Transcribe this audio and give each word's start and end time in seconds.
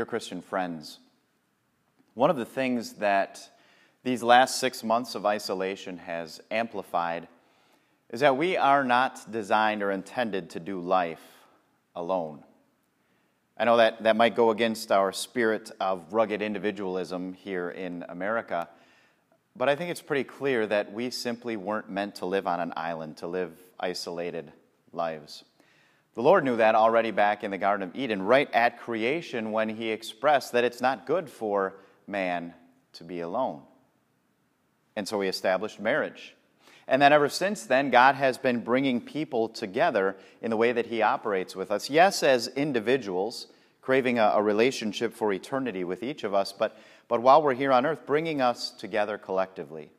Dear 0.00 0.06
Christian 0.06 0.40
friends, 0.40 0.98
one 2.14 2.30
of 2.30 2.38
the 2.38 2.46
things 2.46 2.94
that 2.94 3.50
these 4.02 4.22
last 4.22 4.58
six 4.58 4.82
months 4.82 5.14
of 5.14 5.26
isolation 5.26 5.98
has 5.98 6.40
amplified 6.50 7.28
is 8.08 8.20
that 8.20 8.34
we 8.34 8.56
are 8.56 8.82
not 8.82 9.30
designed 9.30 9.82
or 9.82 9.90
intended 9.90 10.48
to 10.48 10.58
do 10.58 10.80
life 10.80 11.20
alone. 11.94 12.42
I 13.58 13.66
know 13.66 13.76
that 13.76 14.02
that 14.04 14.16
might 14.16 14.34
go 14.34 14.48
against 14.48 14.90
our 14.90 15.12
spirit 15.12 15.70
of 15.80 16.14
rugged 16.14 16.40
individualism 16.40 17.34
here 17.34 17.68
in 17.68 18.02
America, 18.08 18.70
but 19.54 19.68
I 19.68 19.76
think 19.76 19.90
it's 19.90 20.00
pretty 20.00 20.24
clear 20.24 20.66
that 20.66 20.94
we 20.94 21.10
simply 21.10 21.58
weren't 21.58 21.90
meant 21.90 22.14
to 22.14 22.24
live 22.24 22.46
on 22.46 22.58
an 22.58 22.72
island, 22.74 23.18
to 23.18 23.26
live 23.26 23.52
isolated 23.78 24.50
lives. 24.94 25.44
The 26.14 26.22
Lord 26.22 26.44
knew 26.44 26.56
that 26.56 26.74
already 26.74 27.12
back 27.12 27.44
in 27.44 27.50
the 27.50 27.58
Garden 27.58 27.88
of 27.88 27.96
Eden, 27.96 28.22
right 28.22 28.50
at 28.52 28.80
creation, 28.80 29.52
when 29.52 29.68
He 29.68 29.90
expressed 29.90 30.52
that 30.52 30.64
it's 30.64 30.80
not 30.80 31.06
good 31.06 31.30
for 31.30 31.74
man 32.06 32.54
to 32.94 33.04
be 33.04 33.20
alone. 33.20 33.62
And 34.96 35.06
so 35.06 35.20
He 35.20 35.28
established 35.28 35.78
marriage. 35.78 36.34
And 36.88 37.00
then 37.00 37.12
ever 37.12 37.28
since 37.28 37.64
then, 37.64 37.90
God 37.90 38.16
has 38.16 38.36
been 38.36 38.64
bringing 38.64 39.00
people 39.00 39.48
together 39.48 40.16
in 40.42 40.50
the 40.50 40.56
way 40.56 40.72
that 40.72 40.86
He 40.86 41.02
operates 41.02 41.54
with 41.54 41.70
us. 41.70 41.88
Yes, 41.88 42.24
as 42.24 42.48
individuals, 42.48 43.46
craving 43.80 44.18
a, 44.18 44.32
a, 44.34 44.42
relationship 44.42 45.14
for 45.14 45.32
eternity 45.32 45.84
with 45.84 46.02
each 46.02 46.24
of 46.24 46.34
us, 46.34 46.52
but, 46.52 46.76
but 47.06 47.22
while 47.22 47.42
we're 47.42 47.54
here 47.54 47.70
on 47.70 47.86
earth, 47.86 48.04
bringing 48.06 48.40
us 48.40 48.70
together 48.70 49.16
collectively. 49.16 49.92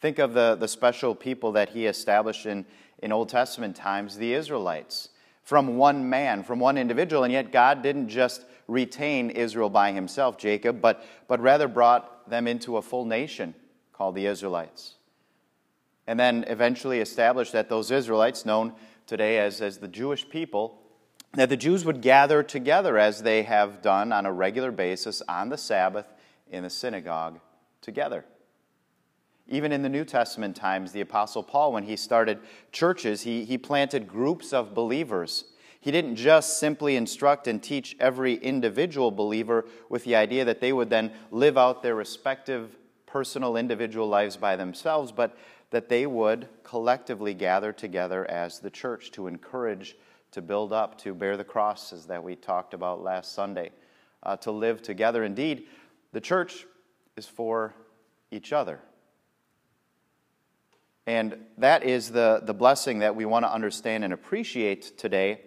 Think 0.00 0.18
of 0.18 0.34
the, 0.34 0.56
the 0.56 0.68
special 0.68 1.14
people 1.14 1.52
that 1.52 1.70
He 1.70 1.86
established 1.86 2.44
in, 2.44 2.66
in 3.04 3.12
Old 3.12 3.28
Testament 3.28 3.76
times, 3.76 4.16
the 4.16 4.32
Israelites, 4.32 5.10
from 5.42 5.76
one 5.76 6.08
man, 6.08 6.42
from 6.42 6.58
one 6.58 6.78
individual. 6.78 7.22
And 7.22 7.32
yet 7.34 7.52
God 7.52 7.82
didn't 7.82 8.08
just 8.08 8.46
retain 8.66 9.28
Israel 9.28 9.68
by 9.68 9.92
himself, 9.92 10.38
Jacob, 10.38 10.80
but, 10.80 11.04
but 11.28 11.38
rather 11.38 11.68
brought 11.68 12.30
them 12.30 12.48
into 12.48 12.78
a 12.78 12.82
full 12.82 13.04
nation 13.04 13.54
called 13.92 14.14
the 14.14 14.24
Israelites. 14.24 14.94
And 16.06 16.18
then 16.18 16.46
eventually 16.48 17.00
established 17.00 17.52
that 17.52 17.68
those 17.68 17.90
Israelites, 17.90 18.46
known 18.46 18.72
today 19.06 19.38
as, 19.38 19.60
as 19.60 19.76
the 19.76 19.88
Jewish 19.88 20.26
people, 20.26 20.80
that 21.34 21.50
the 21.50 21.58
Jews 21.58 21.84
would 21.84 22.00
gather 22.00 22.42
together 22.42 22.96
as 22.96 23.22
they 23.22 23.42
have 23.42 23.82
done 23.82 24.12
on 24.12 24.24
a 24.24 24.32
regular 24.32 24.72
basis 24.72 25.20
on 25.28 25.50
the 25.50 25.58
Sabbath 25.58 26.06
in 26.50 26.62
the 26.62 26.70
synagogue 26.70 27.38
together. 27.82 28.24
Even 29.48 29.72
in 29.72 29.82
the 29.82 29.88
New 29.88 30.04
Testament 30.04 30.56
times, 30.56 30.92
the 30.92 31.02
Apostle 31.02 31.42
Paul, 31.42 31.72
when 31.72 31.84
he 31.84 31.96
started 31.96 32.38
churches, 32.72 33.22
he, 33.22 33.44
he 33.44 33.58
planted 33.58 34.08
groups 34.08 34.52
of 34.52 34.74
believers. 34.74 35.44
He 35.80 35.90
didn't 35.90 36.16
just 36.16 36.58
simply 36.58 36.96
instruct 36.96 37.46
and 37.46 37.62
teach 37.62 37.94
every 38.00 38.36
individual 38.36 39.10
believer 39.10 39.66
with 39.90 40.04
the 40.04 40.16
idea 40.16 40.46
that 40.46 40.60
they 40.60 40.72
would 40.72 40.88
then 40.88 41.12
live 41.30 41.58
out 41.58 41.82
their 41.82 41.94
respective 41.94 42.76
personal 43.04 43.58
individual 43.58 44.08
lives 44.08 44.36
by 44.38 44.56
themselves, 44.56 45.12
but 45.12 45.36
that 45.70 45.90
they 45.90 46.06
would 46.06 46.48
collectively 46.62 47.34
gather 47.34 47.70
together 47.70 48.28
as 48.30 48.60
the 48.60 48.70
church 48.70 49.10
to 49.10 49.26
encourage, 49.26 49.94
to 50.30 50.40
build 50.40 50.72
up, 50.72 50.96
to 50.98 51.12
bear 51.12 51.36
the 51.36 51.44
crosses 51.44 52.06
that 52.06 52.24
we 52.24 52.34
talked 52.34 52.72
about 52.72 53.02
last 53.02 53.34
Sunday, 53.34 53.70
uh, 54.22 54.36
to 54.36 54.50
live 54.50 54.80
together. 54.80 55.22
Indeed, 55.22 55.66
the 56.12 56.20
church 56.20 56.64
is 57.16 57.26
for 57.26 57.74
each 58.30 58.54
other. 58.54 58.80
And 61.06 61.36
that 61.58 61.84
is 61.84 62.10
the, 62.10 62.40
the 62.44 62.54
blessing 62.54 63.00
that 63.00 63.14
we 63.14 63.24
want 63.24 63.44
to 63.44 63.52
understand 63.52 64.04
and 64.04 64.12
appreciate 64.12 64.96
today. 64.96 65.40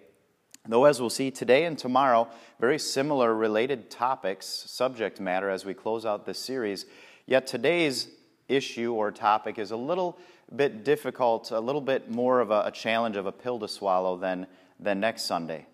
Though, 0.67 0.85
as 0.85 0.99
we'll 0.99 1.09
see 1.09 1.31
today 1.31 1.63
and 1.63 1.77
tomorrow, 1.77 2.27
very 2.59 2.77
similar 2.77 3.33
related 3.33 3.89
topics, 3.89 4.45
subject 4.45 5.19
matter 5.19 5.49
as 5.49 5.65
we 5.65 5.73
close 5.73 6.05
out 6.05 6.25
this 6.25 6.39
series. 6.39 6.85
Yet 7.25 7.47
today's 7.47 8.09
issue 8.47 8.93
or 8.93 9.11
topic 9.11 9.57
is 9.57 9.71
a 9.71 9.77
little 9.77 10.19
bit 10.55 10.83
difficult, 10.83 11.51
a 11.51 11.59
little 11.59 11.81
bit 11.81 12.09
more 12.09 12.39
of 12.39 12.51
a, 12.51 12.63
a 12.65 12.71
challenge 12.71 13.15
of 13.15 13.25
a 13.25 13.31
pill 13.31 13.59
to 13.59 13.67
swallow 13.67 14.17
than, 14.17 14.47
than 14.79 14.99
next 14.99 15.23
Sunday. 15.23 15.65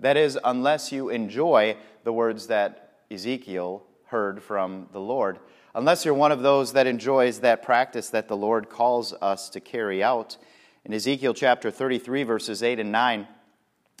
That 0.00 0.16
is, 0.16 0.38
unless 0.44 0.92
you 0.92 1.08
enjoy 1.08 1.76
the 2.04 2.12
words 2.12 2.46
that 2.48 3.00
Ezekiel 3.10 3.84
heard 4.06 4.42
from 4.42 4.88
the 4.92 5.00
Lord 5.00 5.38
unless 5.74 6.04
you're 6.04 6.14
one 6.14 6.32
of 6.32 6.42
those 6.42 6.72
that 6.72 6.86
enjoys 6.86 7.40
that 7.40 7.62
practice 7.62 8.08
that 8.10 8.28
the 8.28 8.36
Lord 8.36 8.68
calls 8.68 9.12
us 9.14 9.48
to 9.50 9.60
carry 9.60 10.02
out. 10.02 10.36
In 10.84 10.92
Ezekiel 10.92 11.34
chapter 11.34 11.70
33, 11.70 12.22
verses 12.22 12.62
8 12.62 12.78
and 12.78 12.92
9, 12.92 13.26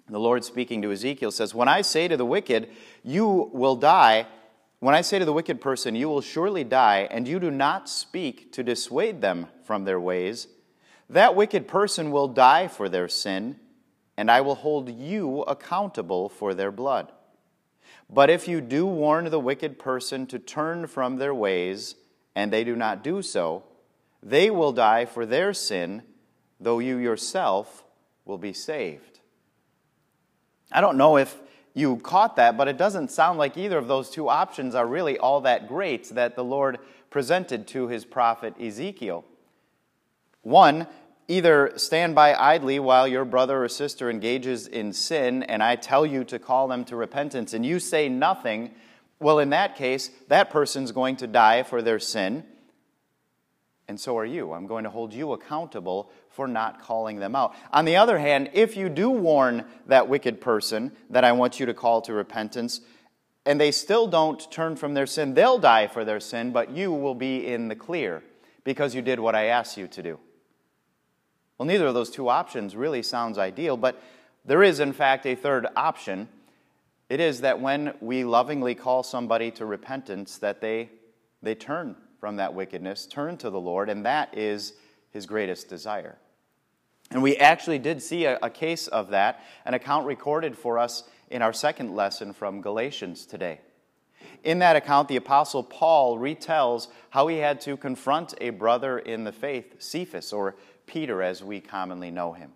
the 0.08 0.20
Lord 0.20 0.44
speaking 0.44 0.82
to 0.82 0.92
Ezekiel 0.92 1.30
says, 1.30 1.54
When 1.54 1.68
I 1.68 1.80
say 1.80 2.08
to 2.08 2.16
the 2.16 2.26
wicked, 2.26 2.68
You 3.02 3.50
will 3.52 3.76
die, 3.76 4.26
when 4.80 4.94
I 4.94 5.00
say 5.00 5.18
to 5.18 5.24
the 5.24 5.32
wicked 5.32 5.60
person, 5.60 5.94
You 5.94 6.08
will 6.08 6.20
surely 6.20 6.62
die, 6.62 7.08
and 7.10 7.26
you 7.26 7.40
do 7.40 7.50
not 7.50 7.88
speak 7.88 8.52
to 8.52 8.62
dissuade 8.62 9.22
them 9.22 9.48
from 9.64 9.84
their 9.84 9.98
ways, 9.98 10.46
that 11.08 11.34
wicked 11.34 11.66
person 11.66 12.10
will 12.10 12.28
die 12.28 12.68
for 12.68 12.88
their 12.88 13.08
sin, 13.08 13.56
and 14.16 14.30
I 14.30 14.42
will 14.42 14.54
hold 14.54 14.90
you 14.90 15.40
accountable 15.42 16.28
for 16.28 16.54
their 16.54 16.70
blood. 16.70 17.12
But 18.10 18.30
if 18.30 18.46
you 18.46 18.60
do 18.60 18.86
warn 18.86 19.30
the 19.30 19.40
wicked 19.40 19.78
person 19.78 20.26
to 20.26 20.38
turn 20.38 20.86
from 20.86 21.16
their 21.16 21.34
ways, 21.34 21.96
and 22.34 22.52
they 22.52 22.64
do 22.64 22.76
not 22.76 23.02
do 23.02 23.22
so, 23.22 23.64
they 24.22 24.50
will 24.50 24.72
die 24.72 25.04
for 25.04 25.26
their 25.26 25.52
sin, 25.52 26.02
though 26.58 26.78
you 26.78 26.96
yourself 26.96 27.84
will 28.24 28.38
be 28.38 28.52
saved. 28.52 29.20
I 30.72 30.80
don't 30.80 30.96
know 30.96 31.16
if 31.16 31.40
you 31.74 31.96
caught 31.96 32.36
that, 32.36 32.56
but 32.56 32.68
it 32.68 32.76
doesn't 32.76 33.10
sound 33.10 33.38
like 33.38 33.56
either 33.56 33.78
of 33.78 33.88
those 33.88 34.10
two 34.10 34.28
options 34.28 34.74
are 34.74 34.86
really 34.86 35.18
all 35.18 35.40
that 35.42 35.68
great 35.68 36.08
that 36.10 36.36
the 36.36 36.44
Lord 36.44 36.78
presented 37.10 37.66
to 37.68 37.88
his 37.88 38.04
prophet 38.04 38.54
Ezekiel. 38.60 39.24
One, 40.42 40.86
either 41.28 41.72
stand 41.76 42.14
by 42.14 42.34
idly 42.34 42.78
while 42.78 43.08
your 43.08 43.24
brother 43.24 43.64
or 43.64 43.68
sister 43.68 44.10
engages 44.10 44.66
in 44.66 44.92
sin 44.92 45.42
and 45.44 45.62
I 45.62 45.76
tell 45.76 46.04
you 46.04 46.24
to 46.24 46.38
call 46.38 46.68
them 46.68 46.84
to 46.86 46.96
repentance 46.96 47.54
and 47.54 47.64
you 47.64 47.80
say 47.80 48.08
nothing, 48.08 48.72
well, 49.20 49.38
in 49.38 49.50
that 49.50 49.76
case, 49.76 50.10
that 50.28 50.50
person's 50.50 50.92
going 50.92 51.16
to 51.16 51.26
die 51.26 51.62
for 51.62 51.82
their 51.82 51.98
sin. 51.98 52.44
And 53.86 54.00
so 54.00 54.16
are 54.18 54.24
you. 54.24 54.52
I'm 54.52 54.66
going 54.66 54.84
to 54.84 54.90
hold 54.90 55.12
you 55.12 55.32
accountable 55.32 56.10
for 56.30 56.48
not 56.48 56.82
calling 56.82 57.18
them 57.18 57.36
out. 57.36 57.54
On 57.72 57.84
the 57.84 57.96
other 57.96 58.18
hand, 58.18 58.50
if 58.52 58.76
you 58.76 58.88
do 58.88 59.10
warn 59.10 59.64
that 59.86 60.08
wicked 60.08 60.40
person 60.40 60.92
that 61.10 61.24
I 61.24 61.32
want 61.32 61.60
you 61.60 61.66
to 61.66 61.74
call 61.74 62.00
to 62.02 62.12
repentance, 62.12 62.80
and 63.46 63.60
they 63.60 63.70
still 63.70 64.06
don't 64.06 64.50
turn 64.50 64.76
from 64.76 64.94
their 64.94 65.06
sin, 65.06 65.34
they'll 65.34 65.58
die 65.58 65.86
for 65.86 66.04
their 66.04 66.20
sin, 66.20 66.50
but 66.50 66.70
you 66.70 66.92
will 66.92 67.14
be 67.14 67.46
in 67.46 67.68
the 67.68 67.76
clear 67.76 68.22
because 68.64 68.94
you 68.94 69.02
did 69.02 69.20
what 69.20 69.34
I 69.34 69.46
asked 69.46 69.76
you 69.76 69.86
to 69.88 70.02
do. 70.02 70.18
Well, 71.58 71.66
neither 71.66 71.86
of 71.86 71.94
those 71.94 72.10
two 72.10 72.28
options 72.28 72.74
really 72.74 73.02
sounds 73.02 73.38
ideal, 73.38 73.76
but 73.76 74.02
there 74.44 74.62
is, 74.62 74.80
in 74.80 74.92
fact, 74.92 75.24
a 75.26 75.34
third 75.34 75.66
option. 75.76 76.28
It 77.08 77.20
is 77.20 77.42
that 77.42 77.60
when 77.60 77.94
we 78.00 78.24
lovingly 78.24 78.74
call 78.74 79.02
somebody 79.02 79.50
to 79.52 79.64
repentance, 79.64 80.38
that 80.38 80.60
they, 80.60 80.90
they 81.42 81.54
turn 81.54 81.96
from 82.18 82.36
that 82.36 82.54
wickedness, 82.54 83.06
turn 83.06 83.36
to 83.38 83.50
the 83.50 83.60
Lord, 83.60 83.88
and 83.88 84.04
that 84.04 84.36
is 84.36 84.74
his 85.10 85.26
greatest 85.26 85.68
desire. 85.68 86.18
And 87.10 87.22
we 87.22 87.36
actually 87.36 87.78
did 87.78 88.02
see 88.02 88.24
a, 88.24 88.38
a 88.42 88.50
case 88.50 88.88
of 88.88 89.10
that, 89.10 89.44
an 89.64 89.74
account 89.74 90.06
recorded 90.06 90.58
for 90.58 90.78
us 90.78 91.04
in 91.30 91.42
our 91.42 91.52
second 91.52 91.94
lesson 91.94 92.32
from 92.32 92.60
Galatians 92.60 93.26
today. 93.26 93.60
In 94.42 94.58
that 94.58 94.76
account, 94.76 95.08
the 95.08 95.16
Apostle 95.16 95.62
Paul 95.62 96.18
retells 96.18 96.88
how 97.10 97.28
he 97.28 97.38
had 97.38 97.60
to 97.62 97.76
confront 97.76 98.34
a 98.40 98.50
brother 98.50 98.98
in 98.98 99.24
the 99.24 99.32
faith, 99.32 99.76
Cephas, 99.78 100.32
or 100.32 100.56
Peter 100.86 101.22
as 101.22 101.42
we 101.42 101.60
commonly 101.60 102.10
know 102.10 102.32
him. 102.32 102.52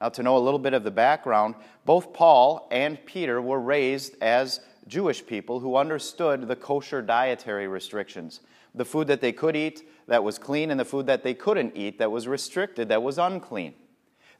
Now, 0.00 0.08
to 0.10 0.22
know 0.22 0.36
a 0.36 0.38
little 0.38 0.58
bit 0.58 0.72
of 0.72 0.84
the 0.84 0.90
background, 0.90 1.54
both 1.84 2.12
Paul 2.12 2.68
and 2.70 3.04
Peter 3.04 3.40
were 3.40 3.60
raised 3.60 4.14
as 4.22 4.60
Jewish 4.88 5.24
people 5.26 5.60
who 5.60 5.76
understood 5.76 6.48
the 6.48 6.56
kosher 6.56 7.02
dietary 7.02 7.68
restrictions 7.68 8.40
the 8.74 8.84
food 8.84 9.06
that 9.08 9.20
they 9.20 9.32
could 9.32 9.56
eat 9.56 9.82
that 10.06 10.24
was 10.24 10.38
clean, 10.38 10.70
and 10.70 10.80
the 10.80 10.84
food 10.84 11.06
that 11.06 11.22
they 11.22 11.34
couldn't 11.34 11.76
eat 11.76 11.98
that 11.98 12.10
was 12.10 12.26
restricted, 12.26 12.88
that 12.88 13.02
was 13.02 13.18
unclean. 13.18 13.74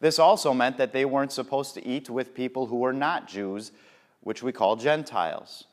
This 0.01 0.19
also 0.19 0.55
meant 0.55 0.79
that 0.79 0.93
they 0.93 1.05
weren't 1.05 1.33
supposed 1.33 1.75
to 1.75 1.87
eat 1.87 2.11
with 2.11 2.35
people 2.35 2.67
who 2.67 2.77
were 2.77 2.93
not 2.93 3.29
Jews, 3.29 3.71
which 4.21 4.43
we 4.43 4.53
call 4.53 4.77
Gentiles. 4.77 5.65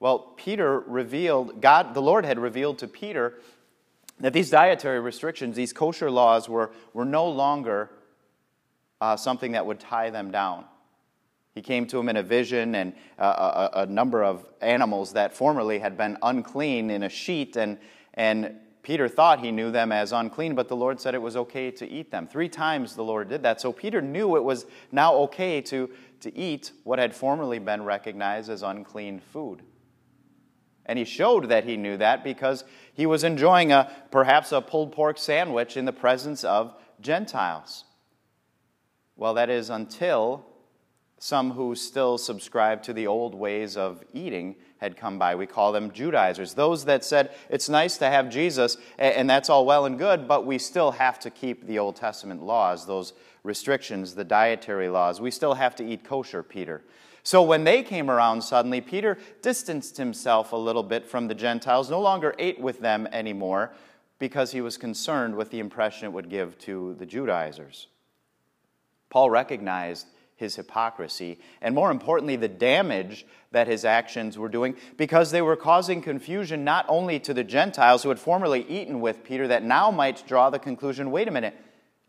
Well, 0.00 0.34
Peter 0.36 0.80
revealed, 0.80 1.60
God, 1.60 1.94
the 1.94 2.02
Lord 2.02 2.24
had 2.24 2.38
revealed 2.38 2.78
to 2.78 2.88
Peter 2.88 3.34
that 4.20 4.32
these 4.32 4.50
dietary 4.50 5.00
restrictions, 5.00 5.56
these 5.56 5.72
kosher 5.72 6.10
laws, 6.10 6.48
were, 6.48 6.70
were 6.92 7.04
no 7.04 7.28
longer 7.28 7.90
uh, 9.00 9.16
something 9.16 9.52
that 9.52 9.64
would 9.64 9.78
tie 9.78 10.10
them 10.10 10.30
down. 10.30 10.64
He 11.54 11.62
came 11.62 11.86
to 11.88 11.98
him 11.98 12.08
in 12.08 12.16
a 12.16 12.22
vision 12.22 12.74
and 12.74 12.92
uh, 13.18 13.68
a, 13.74 13.80
a, 13.80 13.86
number 13.86 14.22
of 14.22 14.46
animals 14.60 15.14
that 15.14 15.34
formerly 15.34 15.80
had 15.80 15.96
been 15.96 16.16
unclean 16.22 16.90
in 16.90 17.02
a 17.02 17.08
sheet, 17.08 17.56
and, 17.56 17.78
and 18.14 18.56
Peter 18.82 19.08
thought 19.08 19.40
he 19.40 19.50
knew 19.50 19.70
them 19.70 19.92
as 19.92 20.12
unclean, 20.12 20.54
but 20.54 20.68
the 20.68 20.76
Lord 20.76 21.00
said 21.00 21.14
it 21.14 21.22
was 21.22 21.36
okay 21.36 21.70
to 21.72 21.88
eat 21.88 22.10
them. 22.10 22.26
Three 22.26 22.48
times 22.48 22.94
the 22.94 23.02
Lord 23.02 23.28
did 23.28 23.42
that. 23.42 23.60
So 23.60 23.72
Peter 23.72 24.00
knew 24.00 24.36
it 24.36 24.44
was 24.44 24.66
now 24.92 25.14
okay 25.14 25.60
to, 25.62 25.90
to 26.20 26.36
eat 26.36 26.72
what 26.84 26.98
had 26.98 27.14
formerly 27.14 27.58
been 27.58 27.84
recognized 27.84 28.50
as 28.50 28.62
unclean 28.62 29.20
food. 29.20 29.62
And 30.88 30.98
he 30.98 31.04
showed 31.04 31.50
that 31.50 31.64
he 31.64 31.76
knew 31.76 31.98
that 31.98 32.24
because 32.24 32.64
he 32.94 33.06
was 33.06 33.22
enjoying 33.22 33.70
a 33.70 33.92
perhaps 34.10 34.50
a 34.50 34.60
pulled 34.60 34.92
pork 34.92 35.18
sandwich 35.18 35.76
in 35.76 35.84
the 35.84 35.92
presence 35.92 36.42
of 36.42 36.74
Gentiles. 37.00 37.84
Well, 39.14 39.34
that 39.34 39.50
is 39.50 39.68
until 39.68 40.46
some 41.18 41.50
who 41.50 41.74
still 41.74 42.16
subscribe 42.16 42.82
to 42.84 42.92
the 42.92 43.06
old 43.06 43.34
ways 43.34 43.76
of 43.76 44.02
eating 44.12 44.56
had 44.78 44.96
come 44.96 45.18
by. 45.18 45.34
We 45.34 45.46
call 45.46 45.72
them 45.72 45.90
Judaizers. 45.90 46.54
Those 46.54 46.84
that 46.84 47.04
said, 47.04 47.34
it's 47.50 47.68
nice 47.68 47.98
to 47.98 48.06
have 48.06 48.30
Jesus, 48.30 48.76
and 48.98 49.28
that's 49.28 49.50
all 49.50 49.66
well 49.66 49.86
and 49.86 49.98
good, 49.98 50.28
but 50.28 50.46
we 50.46 50.58
still 50.58 50.92
have 50.92 51.18
to 51.20 51.30
keep 51.30 51.66
the 51.66 51.80
Old 51.80 51.96
Testament 51.96 52.42
laws, 52.44 52.86
those 52.86 53.12
restrictions, 53.42 54.14
the 54.14 54.24
dietary 54.24 54.88
laws. 54.88 55.20
We 55.20 55.32
still 55.32 55.54
have 55.54 55.74
to 55.76 55.84
eat 55.84 56.04
kosher, 56.04 56.44
Peter. 56.44 56.82
So 57.28 57.42
when 57.42 57.64
they 57.64 57.82
came 57.82 58.10
around 58.10 58.40
suddenly, 58.40 58.80
Peter 58.80 59.18
distanced 59.42 59.98
himself 59.98 60.52
a 60.52 60.56
little 60.56 60.82
bit 60.82 61.04
from 61.04 61.28
the 61.28 61.34
Gentiles, 61.34 61.90
no 61.90 62.00
longer 62.00 62.34
ate 62.38 62.58
with 62.58 62.80
them 62.80 63.06
anymore, 63.12 63.70
because 64.18 64.52
he 64.52 64.62
was 64.62 64.78
concerned 64.78 65.36
with 65.36 65.50
the 65.50 65.58
impression 65.58 66.06
it 66.06 66.14
would 66.14 66.30
give 66.30 66.58
to 66.60 66.94
the 66.94 67.04
Judaizers. 67.04 67.88
Paul 69.10 69.28
recognized 69.28 70.06
his 70.36 70.56
hypocrisy, 70.56 71.38
and 71.60 71.74
more 71.74 71.90
importantly, 71.90 72.36
the 72.36 72.48
damage 72.48 73.26
that 73.50 73.66
his 73.66 73.84
actions 73.84 74.38
were 74.38 74.48
doing, 74.48 74.74
because 74.96 75.30
they 75.30 75.42
were 75.42 75.54
causing 75.54 76.00
confusion 76.00 76.64
not 76.64 76.86
only 76.88 77.20
to 77.20 77.34
the 77.34 77.44
Gentiles 77.44 78.04
who 78.04 78.08
had 78.08 78.18
formerly 78.18 78.64
eaten 78.70 79.02
with 79.02 79.22
Peter, 79.22 79.46
that 79.48 79.62
now 79.62 79.90
might 79.90 80.26
draw 80.26 80.48
the 80.48 80.58
conclusion 80.58 81.10
wait 81.10 81.28
a 81.28 81.30
minute, 81.30 81.54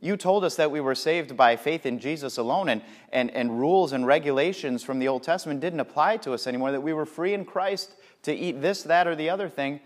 you 0.01 0.15
told 0.17 0.43
us 0.43 0.55
that 0.55 0.71
we 0.71 0.79
were 0.79 0.95
saved 0.95 1.35
by 1.35 1.55
faith 1.55 1.85
in 1.85 1.99
Jesus 1.99 2.37
alone, 2.37 2.69
and, 2.69 2.81
and, 3.11 3.31
and 3.31 3.59
rules 3.59 3.91
and 3.91 4.05
regulations 4.05 4.83
from 4.83 4.99
the 4.99 5.07
Old 5.07 5.23
Testament 5.23 5.59
didn't 5.59 5.79
apply 5.79 6.17
to 6.17 6.33
us 6.33 6.47
anymore, 6.47 6.71
that 6.71 6.81
we 6.81 6.93
were 6.93 7.05
free 7.05 7.33
in 7.33 7.45
Christ 7.45 7.95
to 8.23 8.33
eat 8.33 8.61
this, 8.61 8.83
that, 8.83 9.07
or 9.07 9.15
the 9.15 9.29
other 9.29 9.49
thing, 9.49 9.79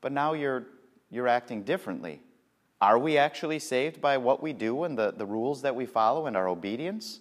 but 0.00 0.12
now 0.12 0.32
you're, 0.32 0.66
you're 1.10 1.28
acting 1.28 1.62
differently. 1.62 2.20
Are 2.80 2.98
we 2.98 3.16
actually 3.16 3.58
saved 3.58 4.00
by 4.00 4.18
what 4.18 4.42
we 4.42 4.52
do 4.52 4.84
and 4.84 4.98
the, 4.98 5.12
the 5.12 5.26
rules 5.26 5.62
that 5.62 5.74
we 5.74 5.86
follow 5.86 6.26
and 6.26 6.36
our 6.36 6.48
obedience? 6.48 7.20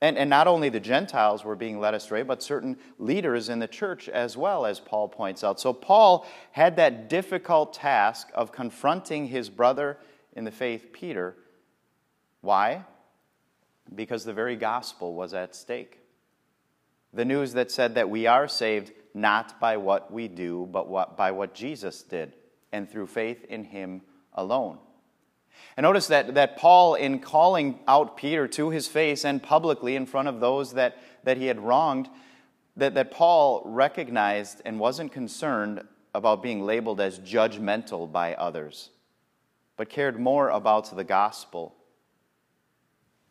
And, 0.00 0.18
and 0.18 0.28
not 0.28 0.46
only 0.46 0.68
the 0.68 0.80
Gentiles 0.80 1.44
were 1.44 1.56
being 1.56 1.80
led 1.80 1.94
astray, 1.94 2.22
but 2.22 2.42
certain 2.42 2.76
leaders 2.98 3.48
in 3.48 3.58
the 3.58 3.68
church 3.68 4.08
as 4.08 4.36
well, 4.36 4.66
as 4.66 4.78
Paul 4.78 5.08
points 5.08 5.42
out. 5.42 5.58
So 5.58 5.72
Paul 5.72 6.26
had 6.52 6.76
that 6.76 7.08
difficult 7.08 7.72
task 7.72 8.28
of 8.34 8.52
confronting 8.52 9.28
his 9.28 9.48
brother 9.48 9.98
in 10.36 10.44
the 10.44 10.52
faith, 10.52 10.92
Peter. 10.92 11.34
Why? 12.42 12.84
Because 13.92 14.24
the 14.24 14.32
very 14.32 14.54
gospel 14.54 15.14
was 15.14 15.34
at 15.34 15.56
stake. 15.56 15.98
The 17.12 17.24
news 17.24 17.54
that 17.54 17.70
said 17.70 17.94
that 17.94 18.10
we 18.10 18.26
are 18.26 18.46
saved 18.46 18.92
not 19.14 19.58
by 19.58 19.78
what 19.78 20.12
we 20.12 20.28
do, 20.28 20.68
but 20.70 20.88
what, 20.88 21.16
by 21.16 21.30
what 21.30 21.54
Jesus 21.54 22.02
did, 22.02 22.34
and 22.70 22.88
through 22.88 23.06
faith 23.06 23.44
in 23.48 23.64
him 23.64 24.02
alone. 24.34 24.78
And 25.76 25.84
notice 25.84 26.06
that, 26.08 26.34
that 26.34 26.58
Paul, 26.58 26.94
in 26.94 27.18
calling 27.18 27.78
out 27.88 28.16
Peter 28.16 28.46
to 28.48 28.70
his 28.70 28.86
face 28.86 29.24
and 29.24 29.42
publicly 29.42 29.96
in 29.96 30.04
front 30.04 30.28
of 30.28 30.40
those 30.40 30.74
that, 30.74 30.98
that 31.24 31.38
he 31.38 31.46
had 31.46 31.58
wronged, 31.58 32.10
that, 32.76 32.94
that 32.94 33.10
Paul 33.10 33.62
recognized 33.64 34.60
and 34.66 34.78
wasn't 34.78 35.12
concerned 35.12 35.82
about 36.14 36.42
being 36.42 36.62
labeled 36.64 37.00
as 37.00 37.18
judgmental 37.20 38.10
by 38.10 38.34
others, 38.34 38.90
but 39.76 39.88
cared 39.88 40.18
more 40.18 40.48
about 40.48 40.94
the 40.94 41.04
gospel, 41.04 41.74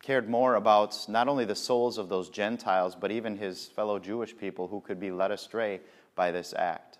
cared 0.01 0.29
more 0.29 0.55
about 0.55 1.05
not 1.09 1.27
only 1.27 1.45
the 1.45 1.55
souls 1.55 1.97
of 1.97 2.09
those 2.09 2.29
Gentiles, 2.29 2.95
but 2.95 3.11
even 3.11 3.37
his 3.37 3.65
fellow 3.65 3.97
Jewish 3.99 4.37
people 4.37 4.67
who 4.67 4.81
could 4.81 4.99
be 4.99 5.11
led 5.11 5.31
astray 5.31 5.81
by 6.15 6.31
this 6.31 6.53
act. 6.55 6.99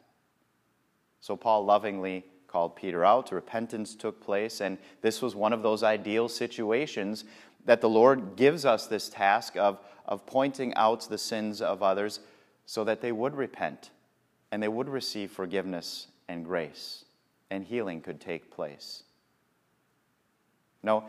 So 1.22 1.36
Paul 1.36 1.66
lovingly 1.66 2.26
called 2.48 2.76
Peter 2.76 3.04
out. 3.04 3.32
Repentance 3.32 3.96
took 3.96 4.24
place, 4.24 4.62
and 4.62 4.78
this 5.02 5.22
was 5.22 5.36
one 5.36 5.54
of 5.54 5.62
those 5.62 5.84
ideal 5.84 6.30
situations 6.30 7.26
that 7.66 7.82
the 7.82 7.90
Lord 7.90 8.36
gives 8.36 8.66
us 8.66 8.88
this 8.88 9.10
task 9.10 9.58
of, 9.58 9.80
of 10.06 10.26
pointing 10.26 10.74
out 10.76 11.10
the 11.10 11.18
sins 11.18 11.62
of 11.62 11.84
others 11.84 12.20
so 12.66 12.84
that 12.84 13.02
they 13.02 13.12
would 13.12 13.36
repent 13.36 13.92
and 14.52 14.62
they 14.62 14.68
would 14.68 14.88
receive 14.88 15.32
forgiveness 15.32 16.08
and 16.28 16.46
grace, 16.46 17.06
and 17.50 17.66
healing 17.66 18.02
could 18.02 18.22
take 18.22 18.50
place. 18.52 19.04
No, 20.86 21.04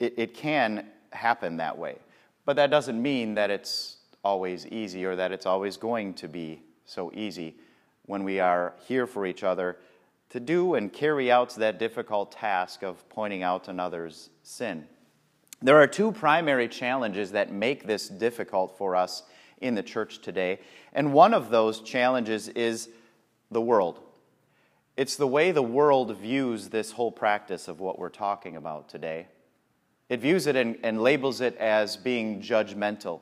it, 0.00 0.14
it 0.18 0.34
can 0.34 0.86
happen 1.12 1.56
that 1.58 1.78
way, 1.78 1.96
but 2.44 2.56
that 2.56 2.70
doesn't 2.70 3.00
mean 3.00 3.34
that 3.34 3.50
it's 3.50 3.98
always 4.24 4.66
easy 4.66 5.04
or 5.04 5.14
that 5.16 5.30
it's 5.32 5.46
always 5.46 5.76
going 5.76 6.14
to 6.14 6.28
be 6.28 6.62
so 6.84 7.12
easy 7.14 7.54
when 8.06 8.24
we 8.24 8.40
are 8.40 8.74
here 8.86 9.06
for 9.06 9.24
each 9.24 9.44
other 9.44 9.78
to 10.30 10.40
do 10.40 10.74
and 10.74 10.92
carry 10.92 11.30
out 11.30 11.54
that 11.54 11.78
difficult 11.78 12.32
task 12.32 12.82
of 12.82 13.08
pointing 13.08 13.42
out 13.42 13.68
another's 13.68 14.30
sin. 14.42 14.84
There 15.62 15.80
are 15.80 15.86
two 15.86 16.10
primary 16.10 16.66
challenges 16.68 17.30
that 17.32 17.52
make 17.52 17.86
this 17.86 18.08
difficult 18.08 18.76
for 18.76 18.96
us 18.96 19.22
in 19.60 19.76
the 19.76 19.82
church 19.82 20.20
today, 20.20 20.58
and 20.92 21.12
one 21.12 21.32
of 21.32 21.50
those 21.50 21.80
challenges 21.80 22.48
is 22.48 22.88
the 23.50 23.60
world. 23.60 24.00
It's 24.96 25.16
the 25.16 25.26
way 25.26 25.50
the 25.50 25.62
world 25.62 26.16
views 26.16 26.68
this 26.68 26.92
whole 26.92 27.10
practice 27.10 27.66
of 27.66 27.80
what 27.80 27.98
we're 27.98 28.08
talking 28.08 28.56
about 28.56 28.88
today. 28.88 29.26
It 30.08 30.20
views 30.20 30.46
it 30.46 30.54
and, 30.54 30.78
and 30.84 31.02
labels 31.02 31.40
it 31.40 31.56
as 31.56 31.96
being 31.96 32.40
judgmental. 32.40 33.20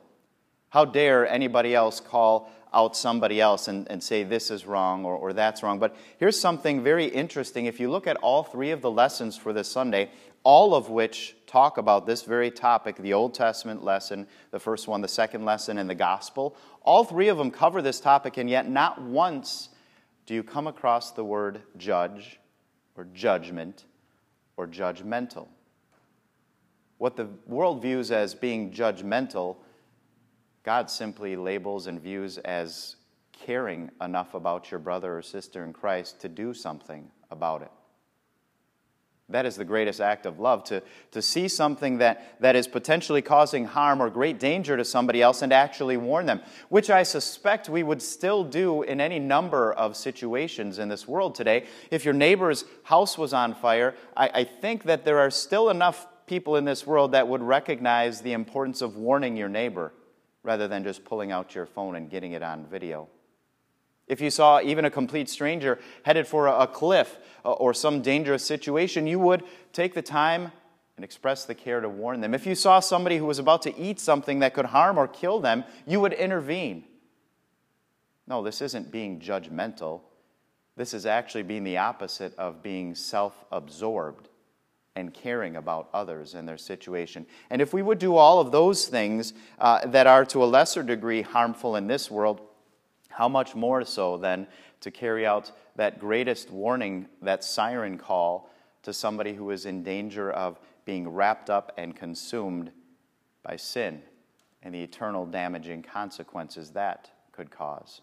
How 0.69 0.84
dare 0.84 1.26
anybody 1.26 1.74
else 1.74 2.00
call 2.00 2.50
out 2.74 2.96
somebody 2.96 3.40
else 3.40 3.69
and, 3.69 3.90
and 3.90 4.02
say 4.02 4.22
this 4.22 4.50
is 4.50 4.66
wrong 4.66 5.04
or, 5.04 5.14
or 5.14 5.32
that's 5.32 5.62
wrong. 5.62 5.78
But 5.78 5.94
here's 6.19 6.38
something 6.38 6.82
very 6.82 7.06
interesting. 7.06 7.66
If 7.66 7.78
you 7.80 7.90
look 7.90 8.06
at 8.06 8.16
all 8.19 8.42
three 8.42 8.70
of 8.70 8.80
the 8.80 8.90
lessons 8.90 9.36
for 9.36 9.52
this 9.52 9.69
Sunday, 9.69 10.10
all 10.44 10.74
of 10.74 10.90
which 10.90 11.36
talk 11.46 11.78
about 11.78 12.06
this 12.06 12.22
very 12.22 12.50
topic 12.50 12.96
the 12.96 13.12
Old 13.12 13.34
Testament 13.34 13.84
lesson, 13.84 14.26
the 14.50 14.58
first 14.58 14.88
one, 14.88 15.00
the 15.00 15.08
second 15.08 15.44
lesson, 15.44 15.78
and 15.78 15.88
the 15.88 15.94
gospel. 15.94 16.56
All 16.82 17.04
three 17.04 17.28
of 17.28 17.38
them 17.38 17.50
cover 17.50 17.80
this 17.80 18.00
topic, 18.00 18.38
and 18.38 18.50
yet 18.50 18.69
not 18.69 19.00
once 19.00 19.69
do 20.32 20.36
you 20.36 20.43
come 20.43 20.67
across 20.67 21.10
the 21.10 21.22
word 21.22 21.60
judge 21.77 22.41
or 22.96 23.06
judgment 23.12 23.84
or 24.56 24.67
judgmental. 24.67 25.46
What 26.96 27.17
the 27.17 27.29
world 27.46 27.82
views 27.82 28.10
as 28.10 28.34
being 28.34 28.70
judgmental 28.72 29.58
God 30.62 30.89
simply 30.89 31.36
labels 31.36 31.86
and 31.86 32.01
views 32.01 32.39
as 32.39 32.96
caring 33.44 33.91
enough 34.01 34.32
about 34.32 34.70
your 34.70 34.81
brother 34.81 35.19
or 35.19 35.20
sister 35.20 35.65
in 35.65 35.74
Christ 35.74 36.19
to 36.22 36.31
do 36.31 36.55
something 36.55 37.10
about 37.31 37.60
it. 37.60 37.72
That 39.32 39.46
is 39.46 39.56
the 39.56 39.65
greatest 39.65 40.01
act 40.01 40.27
of 40.27 40.39
love, 40.39 40.65
to, 40.65 40.82
to 41.10 41.20
see 41.20 41.48
something 41.48 41.98
that, 41.98 42.36
that 42.41 42.56
is 42.56 42.67
potentially 42.67 43.22
causing 43.22 43.65
harm 43.65 44.01
or 44.01 44.10
great 44.10 44.39
danger 44.39 44.77
to 44.77 44.84
somebody 44.84 45.20
else 45.20 45.43
and 45.43 45.53
actually 45.53 45.96
warn 45.96 46.27
them, 46.27 46.41
which 46.69 46.91
I 46.91 47.03
suspect 47.03 47.69
we 47.69 47.82
would 47.82 48.01
still 48.01 48.44
do 48.44 48.82
in 48.82 49.01
any 49.01 49.19
number 49.19 49.72
of 49.72 49.96
situations 49.96 50.79
in 50.79 50.89
this 50.89 51.08
world 51.08 51.34
today. 51.34 51.67
If 51.91 52.05
your 52.05 52.15
neighbor's 52.15 52.65
house 52.84 53.19
was 53.19 53.32
on 53.32 53.55
fire, 53.55 53.94
I, 54.17 54.31
I 54.32 54.44
think 54.44 54.84
that 54.84 55.05
there 55.05 55.19
are 55.19 55.31
still 55.31 55.70
enough 55.70 56.06
people 56.27 56.56
in 56.56 56.65
this 56.65 56.86
world 56.86 57.12
that 57.12 57.27
would 57.27 57.43
recognize 57.43 58.20
the 58.20 58.32
importance 58.32 58.81
of 58.81 58.96
warning 58.96 59.36
your 59.36 59.48
neighbor 59.48 59.93
rather 60.43 60.69
than 60.69 60.82
just 60.82 61.05
pulling 61.05 61.31
out 61.32 61.55
your 61.55 61.67
phone 61.67 61.96
and 61.96 62.10
getting 62.10 62.32
it 62.32 62.43
on 62.43 62.67
video. 62.67 63.08
If 64.12 64.20
you 64.20 64.28
saw 64.28 64.60
even 64.60 64.84
a 64.84 64.90
complete 64.90 65.31
stranger 65.31 65.78
headed 66.02 66.26
for 66.26 66.46
a 66.46 66.66
cliff 66.66 67.16
uh, 67.46 67.52
or 67.52 67.72
some 67.72 68.02
dangerous 68.02 68.44
situation, 68.44 69.06
you 69.06 69.19
would 69.19 69.42
take 69.72 69.94
the 69.94 70.02
time 70.02 70.52
and 70.96 71.04
express 71.04 71.46
the 71.46 71.54
care 71.54 71.81
to 71.81 71.88
warn 71.88 72.20
them. 72.20 72.34
If 72.34 72.46
you 72.46 72.54
saw 72.54 72.81
somebody 72.81 73.16
who 73.16 73.24
was 73.24 73.38
about 73.38 73.62
to 73.62 73.74
eat 73.74 73.98
something 73.98 74.40
that 74.40 74.52
could 74.52 74.66
harm 74.66 74.98
or 74.98 75.08
kill 75.08 75.40
them, 75.40 75.64
you 75.86 75.98
would 75.98 76.12
intervene. 76.12 76.84
No, 78.26 78.42
this 78.42 78.60
isn't 78.60 78.92
being 78.92 79.19
judgmental. 79.19 80.02
This 80.76 80.92
is 80.92 81.06
actually 81.06 81.44
being 81.44 81.64
the 81.64 81.78
opposite 81.78 82.36
of 82.36 82.62
being 82.62 82.94
self 82.94 83.46
absorbed 83.50 84.28
and 84.94 85.14
caring 85.14 85.56
about 85.56 85.88
others 85.94 86.34
and 86.34 86.46
their 86.46 86.58
situation. 86.58 87.24
And 87.48 87.62
if 87.62 87.72
we 87.72 87.81
would 87.81 87.98
do 87.98 88.16
all 88.16 88.40
of 88.40 88.52
those 88.52 88.88
things 88.88 89.32
uh, 89.58 89.86
that 89.86 90.06
are 90.06 90.26
to 90.26 90.44
a 90.44 90.44
lesser 90.44 90.82
degree 90.82 91.22
harmful 91.22 91.76
in 91.76 91.86
this 91.86 92.10
world, 92.10 92.42
how 93.12 93.28
much 93.28 93.54
more 93.54 93.84
so 93.84 94.16
then 94.16 94.46
to 94.81 94.90
carry 94.90 95.26
out 95.26 95.52
that 95.76 95.98
greatest 95.98 96.50
warning, 96.50 97.06
that 97.20 97.44
siren 97.44 97.98
call 97.98 98.50
to 98.82 98.92
somebody 98.92 99.34
who 99.34 99.50
is 99.50 99.66
in 99.66 99.82
danger 99.82 100.31
of 100.31 100.58
being 100.84 101.08
wrapped 101.08 101.50
up 101.50 101.72
and 101.76 101.94
consumed 101.94 102.70
by 103.42 103.56
sin 103.56 104.02
and 104.62 104.74
the 104.74 104.82
eternal 104.82 105.26
damaging 105.26 105.82
consequences 105.82 106.70
that 106.70 107.10
could 107.32 107.50
cause. 107.50 108.00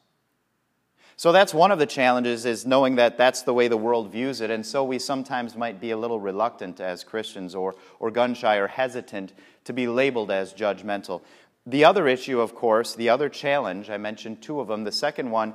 So 1.16 1.34
that's 1.34 1.54
one 1.54 1.72
of 1.72 1.80
the 1.80 1.86
challenges 1.86 2.46
is 2.46 2.66
knowing 2.66 2.96
that 2.96 3.18
that's 3.18 3.42
the 3.42 3.54
way 3.54 3.68
the 3.68 3.76
world 3.76 4.10
views 4.10 4.40
it. 4.40 4.50
And 4.50 4.66
so 4.66 4.86
we 4.86 5.00
sometimes 5.00 5.58
might 5.58 5.82
be 5.82 5.92
a 5.92 5.98
little 5.98 6.20
reluctant 6.20 6.80
as 6.80 7.04
Christians 7.04 7.56
or, 7.56 7.76
or 8.00 8.10
gun 8.10 8.34
shy 8.34 8.56
or 8.56 8.68
hesitant 8.68 9.34
to 9.66 9.74
be 9.74 9.86
labeled 9.88 10.32
as 10.32 10.54
judgmental. 10.54 11.22
The 11.66 11.86
other 11.86 12.08
issue, 12.08 12.40
of 12.40 12.56
course, 12.56 12.96
the 12.96 13.10
other 13.10 13.30
challenge, 13.30 13.90
I 13.90 13.98
mentioned 13.98 14.42
two 14.42 14.60
of 14.60 14.68
them. 14.68 14.84
The 14.84 14.92
second 14.92 15.30
one, 15.30 15.54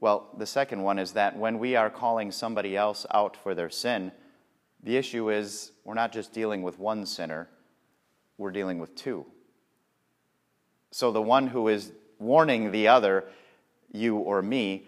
well, 0.00 0.30
the 0.36 0.46
second 0.46 0.82
one 0.82 0.98
is 0.98 1.12
that 1.12 1.36
when 1.36 1.58
we 1.58 1.76
are 1.76 1.90
calling 1.90 2.32
somebody 2.32 2.76
else 2.76 3.06
out 3.12 3.36
for 3.36 3.54
their 3.54 3.70
sin, 3.70 4.12
the 4.82 4.96
issue 4.96 5.30
is 5.30 5.72
we're 5.84 5.94
not 5.94 6.12
just 6.12 6.32
dealing 6.32 6.62
with 6.62 6.78
one 6.78 7.04
sinner, 7.04 7.48
we're 8.38 8.50
dealing 8.50 8.78
with 8.78 8.94
two. 8.94 9.26
So 10.90 11.12
the 11.12 11.22
one 11.22 11.46
who 11.46 11.68
is 11.68 11.92
warning 12.18 12.72
the 12.72 12.88
other, 12.88 13.24
you 13.92 14.16
or 14.16 14.42
me, 14.42 14.86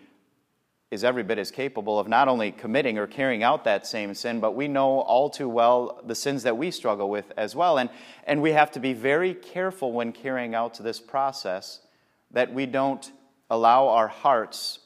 is 0.93 1.05
every 1.05 1.23
bit 1.23 1.39
as 1.39 1.51
capable 1.51 1.99
of 1.99 2.07
not 2.07 2.29
only 2.29 2.53
committing 2.53 2.99
or 2.99 3.07
carrying 3.07 3.43
out 3.43 3.65
that 3.65 3.87
same 3.87 4.13
sin, 4.13 4.41
but 4.41 4.55
we 4.55 4.69
know 4.69 5.01
all 5.01 5.31
too 5.31 5.49
well 5.49 5.99
the 6.05 6.15
sins 6.15 6.43
that 6.43 6.59
we 6.59 6.71
struggle 6.71 7.09
with 7.09 7.33
as 7.39 7.57
well. 7.57 7.79
And, 7.79 7.89
and 8.27 8.43
we 8.43 8.53
have 8.53 8.71
to 8.73 8.79
be 8.79 8.93
very 8.93 9.33
careful 9.33 9.91
when 9.93 10.13
carrying 10.13 10.55
out 10.55 10.77
this 10.77 11.01
process 11.01 11.81
that 12.31 12.53
we 12.53 12.67
don't 12.67 13.11
allow 13.49 13.89
our 13.89 14.09
hearts 14.09 14.81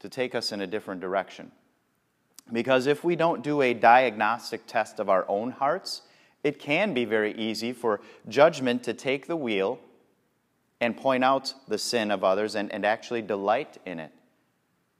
to 0.00 0.08
take 0.08 0.34
us 0.34 0.50
in 0.50 0.62
a 0.62 0.66
different 0.66 1.00
direction. 1.00 1.52
Because 2.52 2.88
if 2.88 3.04
we 3.04 3.14
don't 3.14 3.44
do 3.44 3.62
a 3.62 3.72
diagnostic 3.72 4.66
test 4.66 4.98
of 4.98 5.08
our 5.08 5.24
own 5.28 5.52
hearts, 5.52 6.02
it 6.42 6.58
can 6.58 6.92
be 6.92 7.04
very 7.04 7.32
easy 7.36 7.72
for 7.72 8.00
judgment 8.28 8.82
to 8.82 8.92
take 8.92 9.28
the 9.28 9.36
wheel 9.36 9.78
and 10.80 10.96
point 10.96 11.22
out 11.22 11.54
the 11.68 11.78
sin 11.78 12.10
of 12.10 12.24
others 12.24 12.56
and, 12.56 12.72
and 12.72 12.84
actually 12.84 13.22
delight 13.22 13.78
in 13.86 14.00
it 14.00 14.10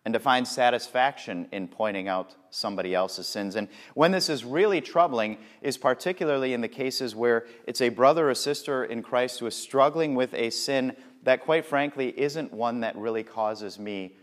and 0.06 0.12
to 0.12 0.20
find 0.20 0.46
satisfaction 0.46 1.48
in 1.50 1.66
pointing 1.66 2.06
out 2.06 2.36
somebody 2.50 2.94
else's 2.94 3.26
sins. 3.26 3.56
And 3.56 3.66
when 3.94 4.12
this 4.12 4.28
is 4.28 4.44
really 4.44 4.80
troubling 4.80 5.36
is 5.62 5.76
particularly 5.76 6.52
in 6.52 6.60
the 6.60 6.68
cases 6.68 7.16
where 7.16 7.44
it's 7.66 7.80
a 7.80 7.88
brother 7.88 8.30
or 8.30 8.34
sister 8.36 8.84
in 8.84 9.02
Christ 9.02 9.40
who 9.40 9.46
is 9.46 9.56
struggling 9.56 10.14
with 10.14 10.32
a 10.32 10.50
sin 10.50 10.94
that, 11.24 11.40
quite 11.40 11.66
frankly, 11.66 12.14
isn't 12.16 12.52
one 12.52 12.80
that 12.80 12.94
really 12.96 13.24
causes 13.24 13.80
me 13.80 14.14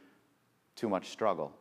too 0.77 0.87
much 0.87 1.09
struggle. 1.09 1.53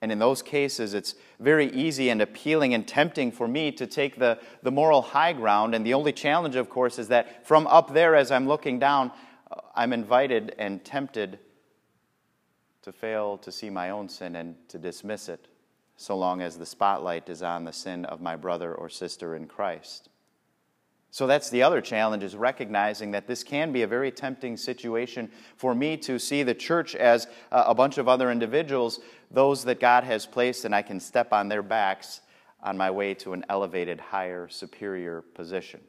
And 0.00 0.12
in 0.12 0.20
those 0.20 0.40
cases, 0.40 0.94
it's 0.94 1.16
very 1.40 1.72
easy 1.72 2.10
and 2.10 2.22
appealing 2.22 2.72
and 2.72 2.86
tempting 2.86 3.32
for 3.32 3.48
me 3.48 3.72
to 3.72 3.88
take 3.88 4.16
the, 4.16 4.38
the 4.62 4.70
moral 4.70 5.02
high 5.02 5.32
ground. 5.32 5.74
And 5.74 5.84
the 5.84 5.94
only 5.94 6.12
challenge, 6.12 6.54
of 6.54 6.70
course, 6.70 7.00
is 7.00 7.08
that 7.08 7.48
from 7.48 7.66
up 7.66 7.92
there, 7.92 8.14
as 8.14 8.30
I'm 8.30 8.46
looking 8.46 8.78
down, 8.78 9.10
I'm 9.74 9.92
invited 9.92 10.54
and 10.56 10.84
tempted 10.84 11.40
to 12.86 12.92
fail 12.92 13.36
to 13.36 13.50
see 13.50 13.68
my 13.68 13.90
own 13.90 14.08
sin 14.08 14.36
and 14.36 14.54
to 14.68 14.78
dismiss 14.78 15.28
it, 15.28 15.48
so 15.96 16.16
long 16.16 16.40
as 16.40 16.56
the 16.56 16.64
spotlight 16.64 17.28
is 17.28 17.42
on 17.42 17.64
the 17.64 17.72
sin 17.72 18.04
of 18.04 18.20
my 18.20 18.36
brother 18.36 18.72
or 18.72 18.88
sister 18.88 19.34
in 19.34 19.48
Christ. 19.48 20.08
So 21.10 21.26
that's 21.26 21.50
the 21.50 21.64
other 21.64 21.80
challenge 21.80 22.22
is 22.22 22.36
recognizing 22.36 23.10
that 23.10 23.26
this 23.26 23.42
can 23.42 23.72
be 23.72 23.82
a 23.82 23.88
very 23.88 24.12
tempting 24.12 24.56
situation 24.56 25.28
for 25.56 25.74
me 25.74 25.96
to 25.96 26.20
see 26.20 26.44
the 26.44 26.54
church 26.54 26.94
as 26.94 27.26
a 27.50 27.74
bunch 27.74 27.98
of 27.98 28.06
other 28.06 28.30
individuals, 28.30 29.00
those 29.32 29.64
that 29.64 29.80
God 29.80 30.04
has 30.04 30.24
placed, 30.24 30.64
and 30.64 30.72
I 30.72 30.82
can 30.82 31.00
step 31.00 31.32
on 31.32 31.48
their 31.48 31.64
backs 31.64 32.20
on 32.62 32.76
my 32.76 32.92
way 32.92 33.14
to 33.14 33.32
an 33.32 33.44
elevated, 33.48 33.98
higher, 33.98 34.46
superior 34.48 35.22
position. 35.34 35.80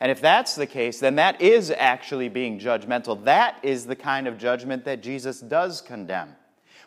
And 0.00 0.10
if 0.10 0.20
that's 0.20 0.54
the 0.54 0.66
case, 0.66 0.98
then 0.98 1.16
that 1.16 1.40
is 1.40 1.70
actually 1.70 2.28
being 2.28 2.58
judgmental. 2.58 3.24
That 3.24 3.58
is 3.62 3.86
the 3.86 3.96
kind 3.96 4.26
of 4.26 4.38
judgment 4.38 4.84
that 4.84 5.02
Jesus 5.02 5.40
does 5.40 5.80
condemn. 5.80 6.36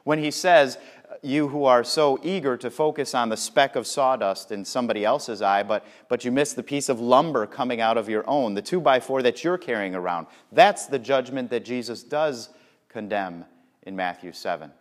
When 0.03 0.19
he 0.19 0.31
says, 0.31 0.77
You 1.21 1.47
who 1.47 1.65
are 1.65 1.83
so 1.83 2.19
eager 2.23 2.57
to 2.57 2.69
focus 2.69 3.15
on 3.15 3.29
the 3.29 3.37
speck 3.37 3.75
of 3.75 3.87
sawdust 3.87 4.51
in 4.51 4.65
somebody 4.65 5.03
else's 5.03 5.41
eye, 5.41 5.63
but, 5.63 5.85
but 6.09 6.25
you 6.25 6.31
miss 6.31 6.53
the 6.53 6.63
piece 6.63 6.89
of 6.89 6.99
lumber 6.99 7.45
coming 7.45 7.81
out 7.81 7.97
of 7.97 8.09
your 8.09 8.27
own, 8.29 8.53
the 8.53 8.61
two 8.61 8.81
by 8.81 8.99
four 8.99 9.21
that 9.21 9.43
you're 9.43 9.57
carrying 9.57 9.95
around, 9.95 10.27
that's 10.51 10.85
the 10.85 10.99
judgment 10.99 11.49
that 11.49 11.65
Jesus 11.65 12.03
does 12.03 12.49
condemn 12.89 13.45
in 13.83 13.95
Matthew 13.95 14.31
7. 14.31 14.71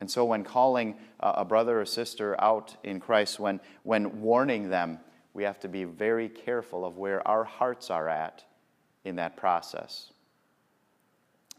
And 0.00 0.10
so, 0.10 0.24
when 0.24 0.44
calling 0.44 0.96
a 1.20 1.44
brother 1.44 1.80
or 1.80 1.86
sister 1.86 2.38
out 2.40 2.76
in 2.84 3.00
Christ, 3.00 3.40
when, 3.40 3.60
when 3.82 4.20
warning 4.20 4.68
them, 4.68 5.00
we 5.36 5.44
have 5.44 5.60
to 5.60 5.68
be 5.68 5.84
very 5.84 6.30
careful 6.30 6.86
of 6.86 6.96
where 6.96 7.26
our 7.28 7.44
hearts 7.44 7.90
are 7.90 8.08
at 8.08 8.42
in 9.04 9.16
that 9.16 9.36
process. 9.36 10.10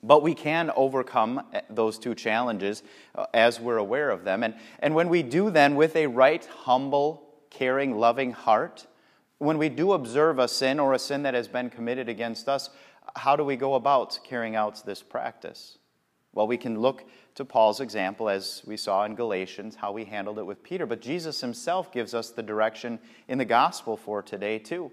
But 0.01 0.23
we 0.23 0.33
can 0.33 0.71
overcome 0.75 1.43
eh, 1.53 1.61
those 1.69 1.99
two 1.99 2.15
challenges 2.15 2.81
uh, 3.13 3.27
as 3.35 3.59
we're 3.59 3.77
aware 3.77 4.09
of 4.09 4.23
them. 4.23 4.41
And, 4.41 4.55
and 4.79 4.95
when 4.95 5.09
we 5.09 5.21
do 5.21 5.51
then 5.51 5.75
with 5.75 5.95
a 5.95 6.07
right, 6.07 6.43
humble, 6.45 7.35
caring, 7.51 7.97
loving 7.97 8.31
heart, 8.31 8.87
when 9.37 9.59
we 9.59 9.69
do 9.69 9.93
observe 9.93 10.39
a 10.39 10.47
sin 10.47 10.79
or 10.79 10.93
a 10.93 10.99
sin 10.99 11.21
that 11.21 11.35
has 11.35 11.47
been 11.47 11.69
committed 11.69 12.09
against 12.09 12.49
us, 12.49 12.71
how 13.15 13.35
do 13.35 13.43
we 13.43 13.55
go 13.55 13.75
about 13.75 14.19
carrying 14.23 14.55
out 14.55 14.83
this 14.87 15.03
practice? 15.03 15.77
Well, 16.37 16.45
we 16.45 16.57
can 16.57 16.79
look 16.79 17.03
to 17.33 17.43
Paul's 17.43 17.81
example, 17.81 18.29
as 18.29 18.61
we 18.63 18.77
saw 18.77 19.05
in 19.05 19.15
Galatians, 19.15 19.75
how 19.75 19.91
we 19.91 20.05
handled 20.05 20.37
it 20.37 20.45
with 20.45 20.61
Peter. 20.61 20.85
But 20.85 21.01
Jesus 21.01 21.41
himself 21.41 21.91
gives 21.91 22.13
us 22.13 22.29
the 22.29 22.43
direction 22.43 22.99
in 23.27 23.39
the 23.39 23.43
gospel 23.43 23.97
for 23.97 24.21
today, 24.21 24.59
too. 24.59 24.91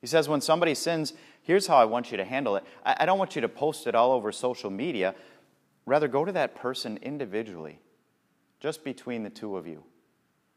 He 0.00 0.08
says, 0.08 0.28
when 0.28 0.40
somebody 0.40 0.74
sins, 0.74 1.12
here's 1.42 1.68
how 1.68 1.76
I 1.76 1.84
want 1.84 2.10
you 2.10 2.16
to 2.16 2.24
handle 2.24 2.56
it. 2.56 2.64
I 2.84 3.06
don't 3.06 3.16
want 3.16 3.36
you 3.36 3.42
to 3.42 3.48
post 3.48 3.86
it 3.86 3.94
all 3.94 4.10
over 4.10 4.32
social 4.32 4.68
media. 4.68 5.14
Rather, 5.86 6.08
go 6.08 6.24
to 6.24 6.32
that 6.32 6.56
person 6.56 6.98
individually, 7.00 7.78
just 8.58 8.82
between 8.82 9.22
the 9.22 9.30
two 9.30 9.56
of 9.56 9.68
you. 9.68 9.84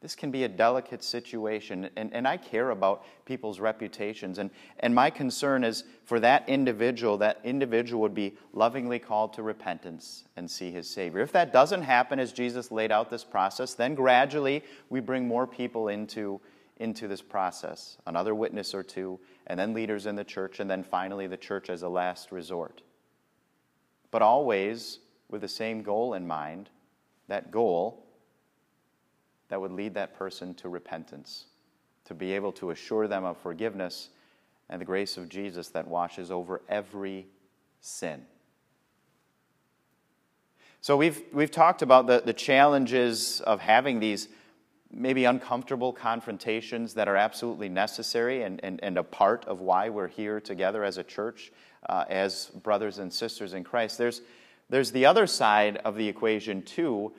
This 0.01 0.15
can 0.15 0.32
be 0.32 0.46
a 0.46 0.48
delicate 0.48 1.03
situation, 1.03 1.89
and, 1.98 2.13
and 2.13 2.25
I 2.25 2.38
care 2.38 2.70
about 2.70 3.03
people's 3.25 3.60
reputations. 3.60 4.39
And, 4.39 4.50
and 4.79 4.96
my 4.96 5.10
concern 5.10 5.65
is 5.65 5.84
for 6.06 6.22
that 6.22 6.48
individual, 6.48 7.18
that 7.18 7.41
individual 7.44 8.01
would 8.01 8.13
be 8.13 8.38
lovingly 8.53 8.98
called 8.98 9.34
to 9.34 9.44
repentance 9.44 10.24
and 10.38 10.50
see 10.50 10.72
his 10.72 10.89
Savior. 10.89 11.20
If 11.20 11.34
that 11.34 11.51
doesn't 11.51 11.82
happen 11.82 12.18
as 12.18 12.32
Jesus 12.32 12.72
laid 12.72 12.94
out 12.94 13.10
this 13.10 13.25
process, 13.25 13.74
then 13.74 13.94
gradually 13.94 14.63
we 14.89 15.01
bring 15.01 15.27
more 15.27 15.46
people 15.46 15.89
into, 15.89 16.39
into 16.77 17.10
this 17.10 17.22
process 17.22 17.98
another 18.08 18.34
witness 18.34 18.74
or 18.74 18.84
two, 18.84 19.20
and 19.48 19.60
then 19.60 19.74
leaders 19.74 20.06
in 20.06 20.15
the 20.15 20.24
church, 20.24 20.62
and 20.62 20.70
then 20.70 20.82
finally 20.82 21.27
the 21.27 21.36
church 21.36 21.70
as 21.70 21.82
a 21.82 21.89
last 21.89 22.32
resort. 22.32 22.84
But 24.12 24.22
always 24.22 25.00
with 25.29 25.41
the 25.41 25.50
same 25.50 25.84
goal 25.84 26.13
in 26.13 26.25
mind 26.25 26.70
that 27.27 27.51
goal 27.51 28.06
that 29.50 29.60
would 29.60 29.72
lead 29.72 29.94
that 29.96 30.18
person 30.18 30.53
to 30.56 30.70
repentance, 30.70 31.46
to 32.06 32.13
be 32.13 32.34
able 32.34 32.51
to 32.53 32.72
assure 32.72 33.08
them 33.08 33.25
of 33.25 33.38
forgiveness 33.38 34.10
and 34.70 34.79
the 34.79 34.86
grace 34.86 35.18
of 35.18 35.29
Jesus 35.29 35.70
that 35.70 35.88
washes 35.88 36.32
over 36.32 36.62
every 36.70 37.27
sin. 37.82 38.25
So, 40.82 40.96
we've, 40.96 41.22
we've 41.34 41.51
talked 41.51 41.82
about 41.82 42.08
the, 42.08 42.22
the 42.24 42.34
challenges 42.34 43.41
of 43.41 43.60
having 43.60 44.00
these 44.00 44.29
maybe 44.91 45.25
uncomfortable 45.25 45.91
confrontations 45.94 46.94
that 46.94 47.08
are 47.08 47.15
absolutely 47.15 47.70
necessary 47.70 48.44
and, 48.44 48.60
and, 48.63 48.79
and 48.82 48.98
a 48.98 49.03
part 49.03 49.46
of 49.46 49.62
why 49.62 49.89
we're 49.89 50.08
here 50.08 50.39
together 50.39 50.84
as 50.84 50.98
a 50.98 51.03
church, 51.03 51.51
uh, 51.88 52.06
as 52.10 52.46
brothers 52.63 52.98
and 52.98 53.12
sisters 53.12 53.53
in 53.53 53.63
Christ. 53.63 53.98
There's, 53.98 54.22
there's 54.70 54.91
the 54.91 55.06
other 55.06 55.27
side 55.27 55.77
of 55.77 55.96
the 55.96 56.08
equation, 56.08 56.62
too, 56.62 57.12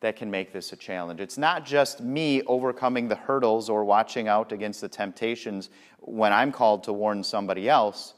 that 0.00 0.16
can 0.16 0.30
make 0.30 0.52
this 0.52 0.72
a 0.72 0.76
challenge. 0.76 1.20
It's 1.20 1.38
not 1.38 1.66
just 1.66 2.00
me 2.00 2.42
overcoming 2.42 3.08
the 3.08 3.16
hurdles 3.16 3.68
or 3.68 3.84
watching 3.84 4.28
out 4.28 4.52
against 4.52 4.80
the 4.80 4.88
temptations 4.88 5.70
when 5.98 6.32
I'm 6.32 6.52
called 6.52 6.84
to 6.84 6.92
warn 6.92 7.24
somebody 7.24 7.68
else. 7.68 8.14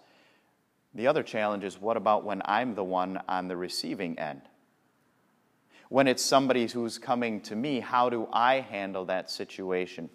The 0.94 1.06
other 1.06 1.22
challenge 1.22 1.64
is 1.64 1.80
what 1.80 1.96
about 1.96 2.24
when 2.24 2.42
I'm 2.44 2.74
the 2.74 2.84
one 2.84 3.20
on 3.28 3.48
the 3.48 3.56
receiving 3.56 4.18
end? 4.18 4.42
When 5.88 6.06
it's 6.06 6.24
somebody 6.24 6.66
who's 6.66 6.98
coming 6.98 7.40
to 7.42 7.56
me, 7.56 7.80
how 7.80 8.10
do 8.10 8.28
I 8.32 8.60
handle 8.60 9.06
that 9.06 9.30
situation? 9.30 10.10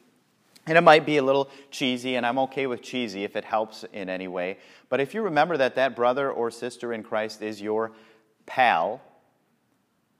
And 0.68 0.78
it 0.78 0.82
might 0.82 1.06
be 1.06 1.18
a 1.18 1.24
little 1.24 1.50
cheesy, 1.70 2.16
and 2.16 2.26
I'm 2.26 2.40
okay 2.40 2.66
with 2.66 2.82
cheesy 2.82 3.24
if 3.24 3.36
it 3.36 3.46
helps 3.46 3.84
in 3.94 4.10
any 4.10 4.28
way. 4.28 4.58
But 4.90 5.00
if 5.00 5.14
you 5.14 5.22
remember 5.22 5.58
that 5.58 5.76
that 5.76 5.96
brother 5.96 6.32
or 6.32 6.50
sister 6.50 6.94
in 6.94 7.04
Christ 7.04 7.42
is 7.42 7.62
your 7.62 7.92
pal, 8.46 9.02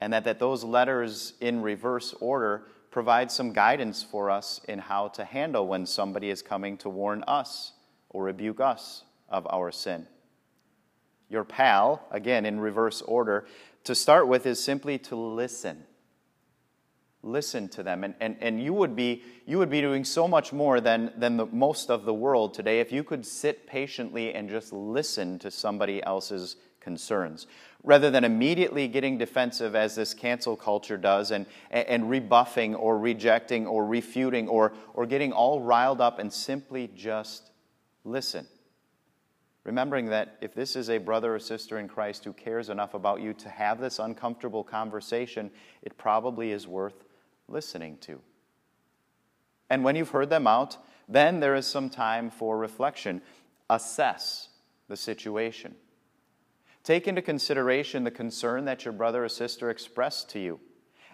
and 0.00 0.12
that, 0.12 0.24
that 0.24 0.38
those 0.38 0.64
letters 0.64 1.34
in 1.40 1.62
reverse 1.62 2.14
order 2.20 2.66
provide 2.90 3.30
some 3.30 3.52
guidance 3.52 4.02
for 4.02 4.30
us 4.30 4.60
in 4.68 4.78
how 4.78 5.08
to 5.08 5.24
handle 5.24 5.66
when 5.66 5.86
somebody 5.86 6.30
is 6.30 6.42
coming 6.42 6.76
to 6.78 6.88
warn 6.88 7.22
us 7.26 7.72
or 8.10 8.24
rebuke 8.24 8.60
us 8.60 9.04
of 9.28 9.46
our 9.50 9.70
sin. 9.70 10.06
Your 11.28 11.44
pal, 11.44 12.06
again 12.10 12.46
in 12.46 12.60
reverse 12.60 13.02
order, 13.02 13.46
to 13.84 13.94
start 13.94 14.28
with 14.28 14.46
is 14.46 14.62
simply 14.62 14.98
to 14.98 15.16
listen. 15.16 15.84
Listen 17.22 17.68
to 17.70 17.82
them. 17.82 18.04
And, 18.04 18.14
and, 18.20 18.36
and 18.40 18.62
you, 18.62 18.72
would 18.72 18.94
be, 18.94 19.22
you 19.46 19.58
would 19.58 19.70
be 19.70 19.80
doing 19.80 20.04
so 20.04 20.28
much 20.28 20.52
more 20.52 20.80
than, 20.80 21.12
than 21.16 21.36
the, 21.36 21.46
most 21.46 21.90
of 21.90 22.04
the 22.04 22.14
world 22.14 22.54
today 22.54 22.80
if 22.80 22.92
you 22.92 23.02
could 23.02 23.26
sit 23.26 23.66
patiently 23.66 24.34
and 24.34 24.48
just 24.48 24.72
listen 24.72 25.38
to 25.40 25.50
somebody 25.50 26.02
else's 26.04 26.56
concerns 26.80 27.46
rather 27.86 28.10
than 28.10 28.24
immediately 28.24 28.88
getting 28.88 29.16
defensive 29.16 29.76
as 29.76 29.94
this 29.94 30.12
cancel 30.12 30.56
culture 30.56 30.98
does 30.98 31.30
and, 31.30 31.46
and 31.70 32.10
rebuffing 32.10 32.74
or 32.74 32.98
rejecting 32.98 33.64
or 33.64 33.86
refuting 33.86 34.48
or, 34.48 34.72
or 34.92 35.06
getting 35.06 35.32
all 35.32 35.60
riled 35.60 36.00
up 36.00 36.18
and 36.18 36.30
simply 36.30 36.90
just 36.96 37.52
listen. 38.04 38.44
Remembering 39.62 40.06
that 40.06 40.36
if 40.40 40.52
this 40.52 40.74
is 40.74 40.90
a 40.90 40.98
brother 40.98 41.36
or 41.36 41.38
sister 41.38 41.78
in 41.78 41.86
Christ 41.86 42.24
who 42.24 42.32
cares 42.32 42.70
enough 42.70 42.94
about 42.94 43.20
you 43.20 43.32
to 43.34 43.48
have 43.48 43.80
this 43.80 44.00
uncomfortable 44.00 44.64
conversation, 44.64 45.48
it 45.82 45.96
probably 45.96 46.50
is 46.50 46.66
worth 46.66 47.04
listening 47.48 47.98
to. 47.98 48.20
And 49.70 49.84
when 49.84 49.94
you've 49.94 50.10
heard 50.10 50.30
them 50.30 50.48
out, 50.48 50.76
then 51.08 51.38
there 51.38 51.54
is 51.54 51.66
some 51.66 51.88
time 51.88 52.30
for 52.30 52.58
reflection. 52.58 53.22
Assess 53.70 54.48
the 54.88 54.96
situation. 54.96 55.76
Take 56.86 57.08
into 57.08 57.20
consideration 57.20 58.04
the 58.04 58.12
concern 58.12 58.64
that 58.66 58.84
your 58.84 58.92
brother 58.92 59.24
or 59.24 59.28
sister 59.28 59.70
expressed 59.70 60.30
to 60.30 60.38
you 60.38 60.60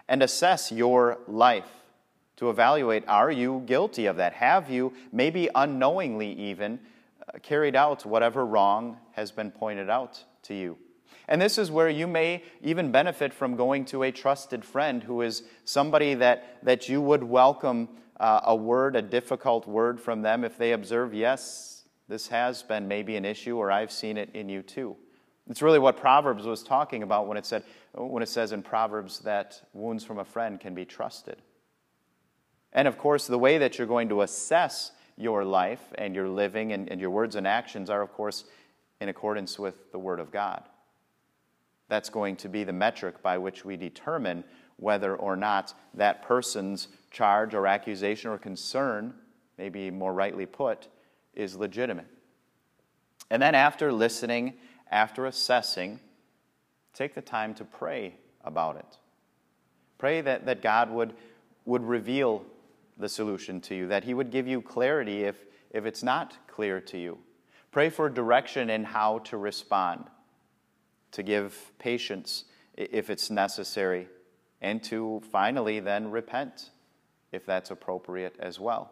and 0.07 0.21
assess 0.21 0.71
your 0.71 1.17
life 1.27 1.65
to 2.35 2.51
evaluate 2.51 3.03
are 3.07 3.31
you 3.31 3.63
guilty 3.65 4.05
of 4.05 4.17
that? 4.17 4.33
Have 4.33 4.69
you, 4.69 4.93
maybe 5.11 5.49
unknowingly 5.55 6.31
even, 6.33 6.79
uh, 7.27 7.39
carried 7.39 7.75
out 7.75 8.05
whatever 8.05 8.45
wrong 8.45 8.97
has 9.13 9.31
been 9.31 9.49
pointed 9.49 9.89
out 9.89 10.23
to 10.43 10.53
you? 10.53 10.77
And 11.27 11.41
this 11.41 11.57
is 11.57 11.71
where 11.71 11.89
you 11.89 12.05
may 12.05 12.43
even 12.61 12.91
benefit 12.91 13.33
from 13.33 13.55
going 13.55 13.85
to 13.85 14.03
a 14.03 14.11
trusted 14.11 14.63
friend 14.63 15.01
who 15.01 15.23
is 15.23 15.41
somebody 15.65 16.13
that, 16.13 16.59
that 16.61 16.87
you 16.87 17.01
would 17.01 17.23
welcome 17.23 17.89
uh, 18.19 18.41
a 18.43 18.55
word, 18.55 18.95
a 18.95 19.01
difficult 19.01 19.67
word 19.67 19.99
from 19.99 20.21
them 20.21 20.43
if 20.43 20.55
they 20.55 20.73
observe, 20.73 21.15
yes, 21.15 21.85
this 22.07 22.27
has 22.27 22.61
been 22.61 22.87
maybe 22.87 23.15
an 23.15 23.25
issue, 23.25 23.57
or 23.57 23.71
I've 23.71 23.91
seen 23.91 24.17
it 24.17 24.29
in 24.35 24.49
you 24.49 24.61
too. 24.61 24.97
It's 25.49 25.61
really 25.61 25.79
what 25.79 25.97
Proverbs 25.97 26.45
was 26.45 26.63
talking 26.63 27.03
about 27.03 27.27
when 27.27 27.37
it 27.37 27.45
said 27.45 27.63
when 27.93 28.23
it 28.23 28.29
says 28.29 28.51
in 28.51 28.63
Proverbs 28.63 29.19
that 29.19 29.61
wounds 29.73 30.03
from 30.03 30.19
a 30.19 30.25
friend 30.25 30.59
can 30.59 30.73
be 30.73 30.85
trusted. 30.85 31.41
And 32.71 32.87
of 32.87 32.97
course, 32.97 33.27
the 33.27 33.37
way 33.37 33.57
that 33.59 33.77
you're 33.77 33.87
going 33.87 34.09
to 34.09 34.21
assess 34.21 34.91
your 35.15 35.45
life 35.45 35.81
and 35.95 36.15
your 36.15 36.27
living 36.27 36.73
and, 36.73 36.89
and 36.89 36.99
your 36.99 37.11
words 37.11 37.35
and 37.35 37.45
actions 37.45 37.89
are, 37.89 38.01
of 38.01 38.11
course, 38.13 38.45
in 38.99 39.09
accordance 39.09 39.59
with 39.59 39.91
the 39.91 39.99
Word 39.99 40.19
of 40.19 40.31
God. 40.31 40.63
That's 41.87 42.09
going 42.09 42.37
to 42.37 42.49
be 42.49 42.63
the 42.63 42.73
metric 42.73 43.21
by 43.21 43.37
which 43.37 43.63
we 43.63 43.77
determine 43.77 44.43
whether 44.77 45.15
or 45.15 45.35
not 45.35 45.73
that 45.93 46.23
person's 46.23 46.87
charge 47.11 47.53
or 47.53 47.67
accusation 47.67 48.31
or 48.31 48.39
concern, 48.39 49.13
maybe 49.57 49.91
more 49.91 50.13
rightly 50.13 50.47
put, 50.47 50.87
is 51.35 51.55
legitimate. 51.55 52.07
And 53.29 53.41
then 53.41 53.53
after 53.53 53.91
listening, 53.91 54.53
after 54.91 55.25
assessing, 55.25 55.99
take 56.93 57.15
the 57.15 57.21
time 57.21 57.53
to 57.55 57.65
pray 57.65 58.15
about 58.43 58.77
it. 58.77 58.97
Pray 59.97 60.21
that, 60.21 60.45
that 60.45 60.61
God 60.61 60.91
would, 60.91 61.13
would 61.65 61.83
reveal 61.83 62.43
the 62.97 63.09
solution 63.09 63.61
to 63.61 63.75
you, 63.75 63.87
that 63.87 64.03
He 64.03 64.13
would 64.13 64.31
give 64.31 64.47
you 64.47 64.61
clarity 64.61 65.23
if, 65.23 65.35
if 65.71 65.85
it's 65.85 66.03
not 66.03 66.37
clear 66.47 66.79
to 66.81 66.97
you. 66.97 67.17
Pray 67.71 67.89
for 67.89 68.09
direction 68.09 68.69
in 68.69 68.83
how 68.83 69.19
to 69.19 69.37
respond, 69.37 70.05
to 71.11 71.23
give 71.23 71.71
patience 71.79 72.45
if 72.75 73.09
it's 73.09 73.29
necessary, 73.29 74.07
and 74.61 74.83
to 74.83 75.21
finally 75.31 75.79
then 75.79 76.11
repent 76.11 76.69
if 77.31 77.45
that's 77.45 77.71
appropriate 77.71 78.35
as 78.39 78.59
well. 78.59 78.91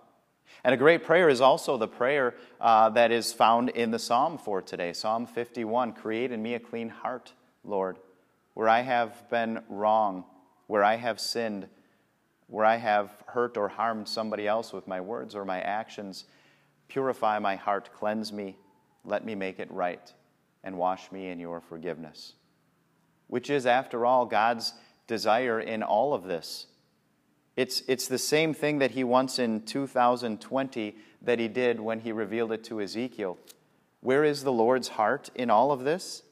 And 0.63 0.73
a 0.73 0.77
great 0.77 1.03
prayer 1.03 1.29
is 1.29 1.41
also 1.41 1.77
the 1.77 1.87
prayer 1.87 2.35
uh, 2.59 2.89
that 2.89 3.11
is 3.11 3.33
found 3.33 3.69
in 3.69 3.91
the 3.91 3.99
psalm 3.99 4.37
for 4.37 4.61
today 4.61 4.93
Psalm 4.93 5.25
51 5.25 5.93
Create 5.93 6.31
in 6.31 6.41
me 6.41 6.53
a 6.53 6.59
clean 6.59 6.89
heart, 6.89 7.33
Lord, 7.63 7.97
where 8.53 8.69
I 8.69 8.81
have 8.81 9.29
been 9.29 9.63
wrong, 9.69 10.25
where 10.67 10.83
I 10.83 10.95
have 10.95 11.19
sinned, 11.19 11.67
where 12.47 12.65
I 12.65 12.75
have 12.75 13.11
hurt 13.27 13.57
or 13.57 13.69
harmed 13.69 14.07
somebody 14.07 14.47
else 14.47 14.73
with 14.73 14.87
my 14.87 15.01
words 15.01 15.35
or 15.35 15.45
my 15.45 15.61
actions. 15.61 16.25
Purify 16.89 17.39
my 17.39 17.55
heart, 17.55 17.89
cleanse 17.97 18.33
me, 18.33 18.57
let 19.05 19.25
me 19.25 19.33
make 19.35 19.59
it 19.59 19.71
right, 19.71 20.13
and 20.63 20.77
wash 20.77 21.11
me 21.11 21.29
in 21.29 21.39
your 21.39 21.61
forgiveness. 21.61 22.33
Which 23.27 23.49
is, 23.49 23.65
after 23.65 24.05
all, 24.05 24.25
God's 24.25 24.73
desire 25.07 25.59
in 25.59 25.81
all 25.81 26.13
of 26.13 26.25
this. 26.25 26.67
It's, 27.55 27.83
it's 27.87 28.07
the 28.07 28.17
same 28.17 28.53
thing 28.53 28.79
that 28.79 28.91
he 28.91 29.03
wants 29.03 29.39
in 29.39 29.61
2020 29.63 30.95
that 31.21 31.39
he 31.39 31.47
did 31.47 31.79
when 31.79 31.99
he 31.99 32.11
revealed 32.11 32.51
it 32.51 32.63
to 32.65 32.81
Ezekiel. 32.81 33.37
Where 33.99 34.23
is 34.23 34.43
the 34.43 34.51
Lord's 34.51 34.89
heart 34.89 35.29
in 35.35 35.49
all 35.49 35.71
of 35.71 35.83
this? 35.83 36.23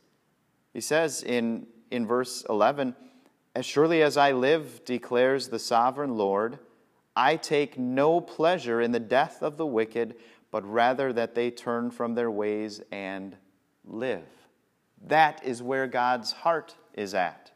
He 0.73 0.81
says 0.81 1.21
in, 1.23 1.67
in 1.91 2.07
verse 2.07 2.45
11, 2.49 2.95
As 3.55 3.65
surely 3.65 4.01
as 4.01 4.17
I 4.17 4.31
live, 4.31 4.83
declares 4.85 5.49
the 5.49 5.59
sovereign 5.59 6.17
Lord, 6.17 6.59
I 7.15 7.35
take 7.35 7.77
no 7.77 8.21
pleasure 8.21 8.81
in 8.81 8.91
the 8.91 8.99
death 8.99 9.43
of 9.43 9.57
the 9.57 9.65
wicked, 9.65 10.15
but 10.51 10.65
rather 10.65 11.11
that 11.13 11.35
they 11.35 11.51
turn 11.51 11.91
from 11.91 12.15
their 12.15 12.31
ways 12.31 12.81
and 12.91 13.35
live. 13.83 14.23
That 15.05 15.43
is 15.43 15.61
where 15.61 15.87
God's 15.87 16.31
heart 16.31 16.75
is 16.93 17.13
at. 17.13 17.51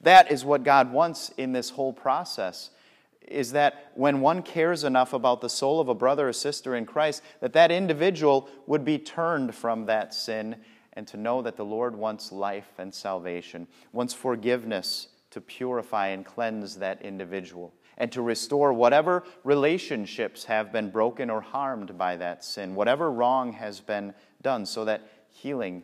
That 0.00 0.30
is 0.30 0.44
what 0.44 0.62
God 0.62 0.92
wants 0.92 1.30
in 1.36 1.52
this 1.52 1.70
whole 1.70 1.92
process 1.92 2.70
is 3.28 3.52
that 3.52 3.90
when 3.94 4.20
one 4.20 4.42
cares 4.42 4.84
enough 4.84 5.12
about 5.12 5.40
the 5.40 5.48
soul 5.48 5.80
of 5.80 5.88
a 5.88 5.94
brother 5.94 6.28
or 6.28 6.32
sister 6.32 6.74
in 6.74 6.86
Christ 6.86 7.22
that 7.40 7.52
that 7.54 7.72
individual 7.72 8.48
would 8.66 8.84
be 8.84 8.98
turned 8.98 9.54
from 9.54 9.86
that 9.86 10.14
sin 10.14 10.56
and 10.92 11.06
to 11.08 11.16
know 11.16 11.42
that 11.42 11.56
the 11.56 11.64
Lord 11.64 11.96
wants 11.96 12.32
life 12.32 12.72
and 12.78 12.94
salvation, 12.94 13.66
wants 13.92 14.14
forgiveness 14.14 15.08
to 15.30 15.40
purify 15.40 16.08
and 16.08 16.24
cleanse 16.24 16.76
that 16.76 17.02
individual 17.02 17.74
and 17.96 18.10
to 18.12 18.22
restore 18.22 18.72
whatever 18.72 19.24
relationships 19.44 20.44
have 20.44 20.72
been 20.72 20.90
broken 20.90 21.30
or 21.30 21.40
harmed 21.40 21.96
by 21.96 22.16
that 22.16 22.44
sin, 22.44 22.74
whatever 22.74 23.10
wrong 23.10 23.52
has 23.52 23.80
been 23.80 24.14
done 24.42 24.66
so 24.66 24.84
that 24.84 25.08
healing 25.30 25.82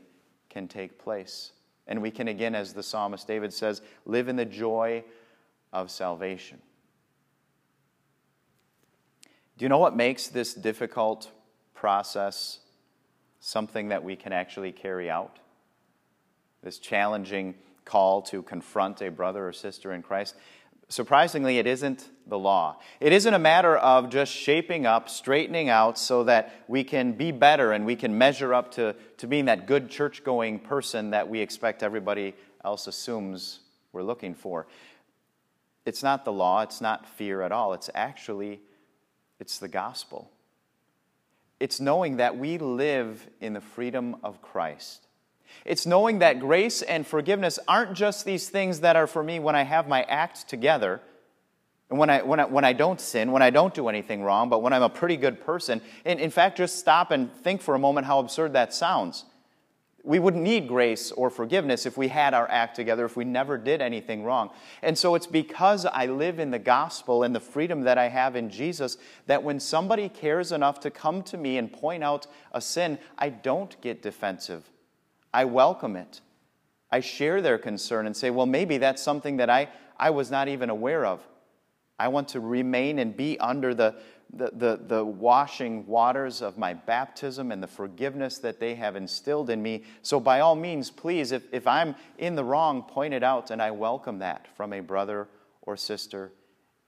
can 0.49 0.69
take 0.69 0.99
place. 0.99 1.53
And 1.87 2.03
we 2.03 2.11
can, 2.11 2.29
again, 2.29 2.55
as 2.55 2.73
the 2.73 2.83
psalmist 2.83 3.27
David 3.27 3.53
says, 3.53 3.83
live 4.05 4.29
in 4.29 4.37
the 4.37 4.45
joy 4.45 5.05
of 5.73 5.91
salvation. 5.91 6.61
Do 9.61 9.67
you 9.67 9.69
know 9.69 9.77
what 9.77 9.95
makes 9.95 10.29
this 10.29 10.55
difficult 10.55 11.31
process 11.75 12.61
something 13.41 13.89
that 13.89 14.03
we 14.03 14.17
can 14.17 14.33
actually 14.33 14.73
carry 14.73 15.11
out? 15.11 15.39
This 16.63 16.79
challenging 16.79 17.57
call 17.85 18.23
to 18.23 18.43
confront 18.43 19.03
a 19.03 19.11
brother 19.11 19.47
or 19.47 19.53
sister 19.53 19.93
in 19.93 20.01
Christ. 20.01 20.35
Surprisingly, 20.89 21.59
it 21.59 21.67
isn't 21.67 22.09
the 22.27 22.39
law. 22.39 22.79
It 23.01 23.13
isn't 23.13 23.35
a 23.35 23.39
matter 23.39 23.77
of 23.77 24.09
just 24.09 24.33
shaping 24.33 24.87
up, 24.87 25.11
straightening 25.11 25.69
out 25.69 25.99
so 25.99 26.25
that 26.25 26.55
we 26.67 26.83
can 26.83 27.13
be 27.13 27.31
better 27.31 27.73
and 27.73 27.85
we 27.85 27.97
can 27.97 28.17
measure 28.17 28.55
up 28.55 28.71
to, 28.77 28.97
to 29.19 29.27
being 29.27 29.45
that 29.45 29.67
good 29.67 29.91
church 29.91 30.25
going 30.25 30.59
person 30.59 31.11
that 31.11 31.29
we 31.29 31.39
expect 31.39 31.83
everybody 31.83 32.35
else 32.65 32.87
assumes 32.87 33.61
we're 33.93 34.03
looking 34.03 34.35
for. 34.35 34.67
It's 35.85 36.03
not 36.03 36.25
the 36.25 36.33
law, 36.33 36.63
it's 36.63 36.81
not 36.81 37.07
fear 37.07 37.43
at 37.43 37.53
all. 37.53 37.75
It's 37.75 37.91
actually 37.95 38.63
it's 39.41 39.59
the 39.59 39.69
gospel. 39.69 40.31
It's 41.59 41.81
knowing 41.81 42.17
that 42.19 42.39
we 42.39 42.59
live 42.59 43.27
in 43.41 43.53
the 43.53 43.61
freedom 43.61 44.17
of 44.23 44.41
Christ. 44.41 45.07
It's 45.65 45.85
knowing 45.85 46.21
that 46.21 46.41
grace 46.41 46.83
and 46.83 47.07
forgiveness 47.07 47.59
aren't 47.67 47.95
just 47.95 48.25
these 48.25 48.49
things 48.49 48.81
that 48.81 48.97
are 48.97 49.07
for 49.07 49.23
me 49.23 49.39
when 49.39 49.57
I 49.57 49.63
have 49.63 49.89
my 49.89 50.03
act 50.05 50.49
together 50.49 51.01
and 51.91 51.99
when 51.99 52.09
I, 52.09 52.23
when 52.23 52.39
I, 52.39 52.45
when 52.45 52.65
I 52.65 52.73
don't 52.73 53.01
sin, 53.01 53.33
when 53.33 53.43
I 53.43 53.51
don't 53.51 53.75
do 53.75 53.89
anything 53.89 54.23
wrong, 54.23 54.49
but 54.49 54.63
when 54.63 54.73
I'm 54.73 54.83
a 54.83 54.89
pretty 54.89 55.17
good 55.17 55.45
person. 55.45 55.83
And 56.05 56.21
in 56.21 56.31
fact, 56.31 56.57
just 56.57 56.79
stop 56.79 57.11
and 57.11 57.33
think 57.33 57.61
for 57.61 57.75
a 57.75 57.79
moment 57.81 58.07
how 58.07 58.21
absurd 58.21 58.53
that 58.53 58.73
sounds. 58.73 59.25
We 60.03 60.19
wouldn't 60.19 60.43
need 60.43 60.67
grace 60.67 61.13
or 61.13 61.29
forgiveness 61.29 61.85
if 61.85 61.99
we 61.99 62.09
had 62.09 62.33
our 62.33 62.49
act 62.51 62.75
together, 62.75 63.05
if 63.05 63.17
we 63.17 63.25
never 63.25 63.59
did 63.59 63.83
anything 63.83 64.25
wrong. 64.25 64.51
And 64.83 64.97
so 64.97 65.15
it's 65.15 65.27
because 65.27 65.85
I 65.85 66.07
live 66.07 66.39
in 66.39 66.51
the 66.51 66.59
gospel 66.59 67.23
and 67.23 67.35
the 67.35 67.41
freedom 67.41 67.83
that 67.83 67.99
I 67.99 68.09
have 68.09 68.35
in 68.35 68.49
Jesus 68.49 68.97
that 69.27 69.43
when 69.43 69.61
somebody 69.61 70.09
cares 70.09 70.53
enough 70.53 70.81
to 70.81 70.91
come 70.91 71.23
to 71.25 71.37
me 71.37 71.59
and 71.59 71.71
point 71.71 72.03
out 72.03 72.27
a 72.53 72.61
sin, 72.61 72.99
I 73.19 73.29
don't 73.29 73.79
get 73.83 74.01
defensive. 74.03 74.71
I 75.35 75.45
welcome 75.45 75.97
it. 75.97 76.23
I 76.91 77.01
share 77.01 77.43
their 77.43 77.59
concern 77.59 78.07
and 78.07 78.17
say, 78.17 78.31
well, 78.31 78.47
maybe 78.47 78.79
that's 78.79 79.03
something 79.03 79.37
that 79.37 79.51
I, 79.51 79.69
I 79.99 80.11
was 80.11 80.31
not 80.31 80.49
even 80.49 80.71
aware 80.71 81.05
of. 81.05 81.21
I 81.99 82.09
want 82.09 82.29
to 82.29 82.41
remain 82.41 82.99
and 82.99 83.15
be 83.15 83.39
under 83.39 83.75
the, 83.75 83.95
the, 84.33 84.51
the, 84.53 84.81
the, 84.87 85.05
washing 85.05 85.87
waters 85.87 86.41
of 86.41 86.57
my 86.57 86.73
baptism 86.75 87.51
and 87.51 87.63
the 87.63 87.67
forgiveness 87.67 88.39
that 88.39 88.61
they 88.61 88.75
have 88.77 88.95
instilled 88.95 89.51
in 89.51 89.61
me. 89.61 89.83
So, 90.03 90.21
by 90.21 90.41
all 90.41 90.55
means, 90.55 90.91
please, 90.91 91.33
if, 91.33 91.43
if 91.53 91.67
I'm 91.67 91.97
in 92.19 92.37
the 92.37 92.45
wrong, 92.45 92.83
point 92.83 93.13
it 93.13 93.25
out, 93.25 93.51
and 93.51 93.61
I 93.61 93.73
welcome 93.73 94.21
that 94.21 94.47
from 94.57 94.73
a 94.73 94.81
brother 94.81 95.29
or 95.63 95.77
sister 95.77 96.33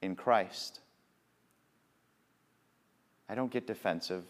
in 0.01 0.15
Christ. 0.15 0.81
I 3.29 3.35
don't 3.35 3.51
get 3.51 3.67
defensive, 3.67 4.25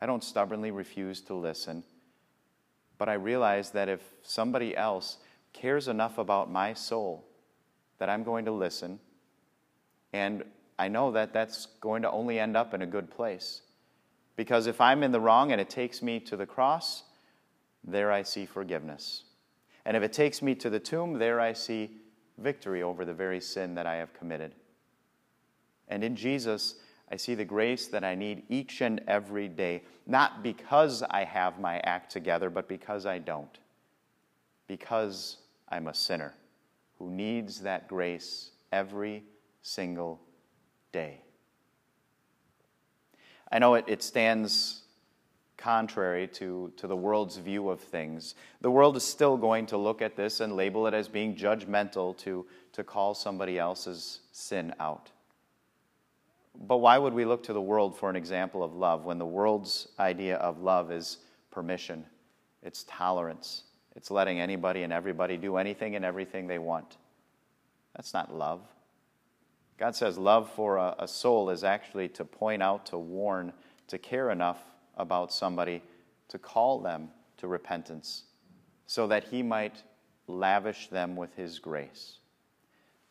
I 0.00 0.06
don't 0.06 0.24
stubbornly 0.24 0.70
refuse 0.70 1.20
to 1.22 1.34
listen. 1.34 1.82
But 2.98 3.08
I 3.08 3.14
realize 3.14 3.70
that 3.70 3.88
if 3.88 4.02
somebody 4.22 4.76
else 4.76 5.18
cares 5.52 5.86
enough 5.86 6.18
about 6.18 6.50
my 6.50 6.74
soul, 6.74 7.24
that 7.98 8.08
I'm 8.08 8.24
going 8.24 8.44
to 8.46 8.50
listen. 8.50 8.98
And 10.12 10.42
I 10.78 10.88
know 10.88 11.10
that 11.12 11.32
that's 11.32 11.66
going 11.80 12.02
to 12.02 12.10
only 12.10 12.38
end 12.38 12.56
up 12.56 12.72
in 12.72 12.82
a 12.82 12.86
good 12.86 13.10
place. 13.10 13.62
Because 14.36 14.66
if 14.66 14.80
I'm 14.80 15.02
in 15.02 15.10
the 15.10 15.20
wrong 15.20 15.50
and 15.50 15.60
it 15.60 15.68
takes 15.68 16.00
me 16.00 16.20
to 16.20 16.36
the 16.36 16.46
cross, 16.46 17.02
there 17.82 18.12
I 18.12 18.22
see 18.22 18.46
forgiveness. 18.46 19.24
And 19.84 19.96
if 19.96 20.02
it 20.02 20.12
takes 20.12 20.42
me 20.42 20.54
to 20.56 20.70
the 20.70 20.78
tomb, 20.78 21.18
there 21.18 21.40
I 21.40 21.52
see 21.52 21.90
victory 22.38 22.82
over 22.82 23.04
the 23.04 23.14
very 23.14 23.40
sin 23.40 23.74
that 23.74 23.86
I 23.86 23.96
have 23.96 24.14
committed. 24.14 24.54
And 25.88 26.04
in 26.04 26.14
Jesus, 26.14 26.76
I 27.10 27.16
see 27.16 27.34
the 27.34 27.44
grace 27.44 27.88
that 27.88 28.04
I 28.04 28.14
need 28.14 28.44
each 28.48 28.80
and 28.80 29.00
every 29.08 29.48
day, 29.48 29.82
not 30.06 30.42
because 30.42 31.02
I 31.02 31.24
have 31.24 31.58
my 31.58 31.78
act 31.80 32.12
together, 32.12 32.50
but 32.50 32.68
because 32.68 33.06
I 33.06 33.18
don't. 33.18 33.58
Because 34.66 35.38
I'm 35.68 35.88
a 35.88 35.94
sinner 35.94 36.34
who 36.98 37.10
needs 37.10 37.62
that 37.62 37.88
grace 37.88 38.50
every 38.70 39.24
single 39.62 40.20
day. 40.92 41.20
I 43.50 43.58
know 43.58 43.74
it, 43.74 43.84
it 43.88 44.02
stands 44.02 44.82
contrary 45.56 46.28
to, 46.28 46.72
to 46.76 46.86
the 46.86 46.96
world's 46.96 47.36
view 47.36 47.68
of 47.68 47.80
things. 47.80 48.34
The 48.60 48.70
world 48.70 48.96
is 48.96 49.04
still 49.04 49.36
going 49.36 49.66
to 49.66 49.76
look 49.76 50.00
at 50.00 50.16
this 50.16 50.40
and 50.40 50.54
label 50.54 50.86
it 50.86 50.94
as 50.94 51.08
being 51.08 51.34
judgmental 51.34 52.16
to, 52.18 52.46
to 52.72 52.84
call 52.84 53.14
somebody 53.14 53.58
else's 53.58 54.20
sin 54.32 54.72
out. 54.78 55.10
But 56.66 56.78
why 56.78 56.98
would 56.98 57.12
we 57.12 57.24
look 57.24 57.42
to 57.44 57.52
the 57.52 57.60
world 57.60 57.96
for 57.96 58.08
an 58.08 58.16
example 58.16 58.62
of 58.62 58.74
love 58.74 59.04
when 59.04 59.18
the 59.18 59.26
world's 59.26 59.88
idea 59.98 60.36
of 60.36 60.60
love 60.60 60.90
is 60.90 61.18
permission, 61.50 62.04
it's 62.62 62.84
tolerance, 62.88 63.64
it's 63.96 64.10
letting 64.10 64.40
anybody 64.40 64.82
and 64.82 64.92
everybody 64.92 65.36
do 65.36 65.56
anything 65.56 65.96
and 65.96 66.04
everything 66.04 66.46
they 66.46 66.58
want? 66.58 66.96
That's 67.96 68.14
not 68.14 68.34
love. 68.34 68.60
God 69.78 69.94
says 69.94 70.18
love 70.18 70.50
for 70.50 70.76
a, 70.76 70.94
a 70.98 71.08
soul 71.08 71.50
is 71.50 71.62
actually 71.62 72.08
to 72.10 72.24
point 72.24 72.62
out, 72.62 72.86
to 72.86 72.98
warn, 72.98 73.52
to 73.86 73.98
care 73.98 74.30
enough 74.30 74.58
about 74.96 75.32
somebody 75.32 75.82
to 76.28 76.38
call 76.38 76.80
them 76.80 77.10
to 77.38 77.46
repentance 77.46 78.24
so 78.86 79.06
that 79.06 79.24
he 79.24 79.42
might 79.42 79.82
lavish 80.26 80.88
them 80.88 81.16
with 81.16 81.34
his 81.36 81.58
grace. 81.58 82.18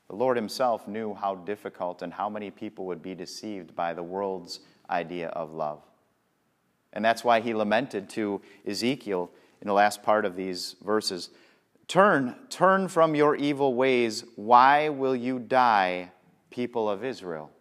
The 0.09 0.15
Lord 0.15 0.37
himself 0.37 0.87
knew 0.87 1.13
how 1.13 1.35
difficult 1.35 2.01
and 2.01 2.13
how 2.13 2.29
many 2.29 2.51
people 2.51 2.85
would 2.85 3.01
be 3.01 3.15
deceived 3.15 3.75
by 3.75 3.93
the 3.93 4.03
world's 4.03 4.59
idea 4.89 5.29
of 5.29 5.53
love. 5.53 5.81
And 6.93 7.03
that's 7.03 7.23
why 7.23 7.41
he 7.41 7.53
lamented 7.53 8.09
to 8.11 8.41
Ezekiel 8.65 9.31
in 9.61 9.67
the 9.67 9.73
last 9.73 10.03
part 10.03 10.25
of 10.25 10.35
these 10.35 10.75
verses 10.83 11.29
Turn, 11.87 12.35
turn 12.49 12.89
from 12.89 13.15
your 13.15 13.37
evil 13.37 13.73
ways. 13.73 14.25
Why 14.35 14.89
will 14.89 15.15
you 15.15 15.39
die, 15.39 16.11
people 16.49 16.89
of 16.89 17.03
Israel? 17.03 17.51